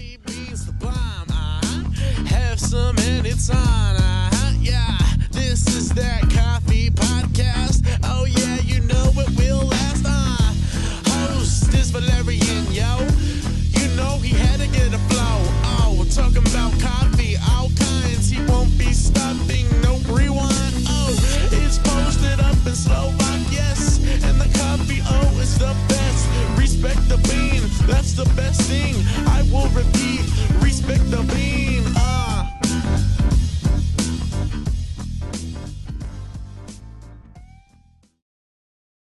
Have 2.32 2.60
some 2.60 2.96
and 3.12 3.28
it's 3.28 3.52
on, 3.52 3.96
uh, 4.00 4.56
yeah. 4.64 4.96
This 5.36 5.68
is 5.68 5.92
that 6.00 6.24
coffee 6.32 6.90
podcast. 6.96 7.84
Oh 8.08 8.24
yeah, 8.24 8.56
you 8.64 8.80
know 8.88 9.12
it 9.20 9.36
will 9.36 9.68
last. 9.68 10.08
Uh. 10.08 10.56
Host 11.12 11.74
is 11.76 11.92
Valerian, 11.92 12.72
yo. 12.72 13.04
You 13.76 13.88
know 14.00 14.16
he 14.24 14.32
had 14.32 14.64
to 14.64 14.68
get 14.72 14.96
a 14.96 15.02
flow. 15.12 15.59
Talking 16.12 16.38
about 16.38 16.78
coffee, 16.82 17.38
all 17.52 17.69
kinds. 17.69 18.30
He 18.30 18.43
won't 18.45 18.76
be 18.78 18.91
stopping, 18.93 19.65
no 19.82 19.98
rewind. 20.12 20.76
Oh, 20.88 21.13
it's 21.52 21.78
posted 21.78 22.39
up 22.39 22.58
in 22.65 22.76
Slovak, 22.76 23.41
yes. 23.52 24.00
And 24.24 24.41
the 24.41 24.50
coffee, 24.60 25.02
oh, 25.06 25.39
is 25.39 25.58
the 25.58 25.74
best. 25.88 26.28
Respect 26.58 27.08
the 27.08 27.17
bean, 27.30 27.62
that's 27.88 28.13
the 28.13 28.26
best 28.36 28.62
thing. 28.63 28.95
I 29.28 29.43
will 29.52 29.69
repeat, 29.69 30.26
respect 30.62 31.10
the 31.12 31.24
bean. 31.34 31.99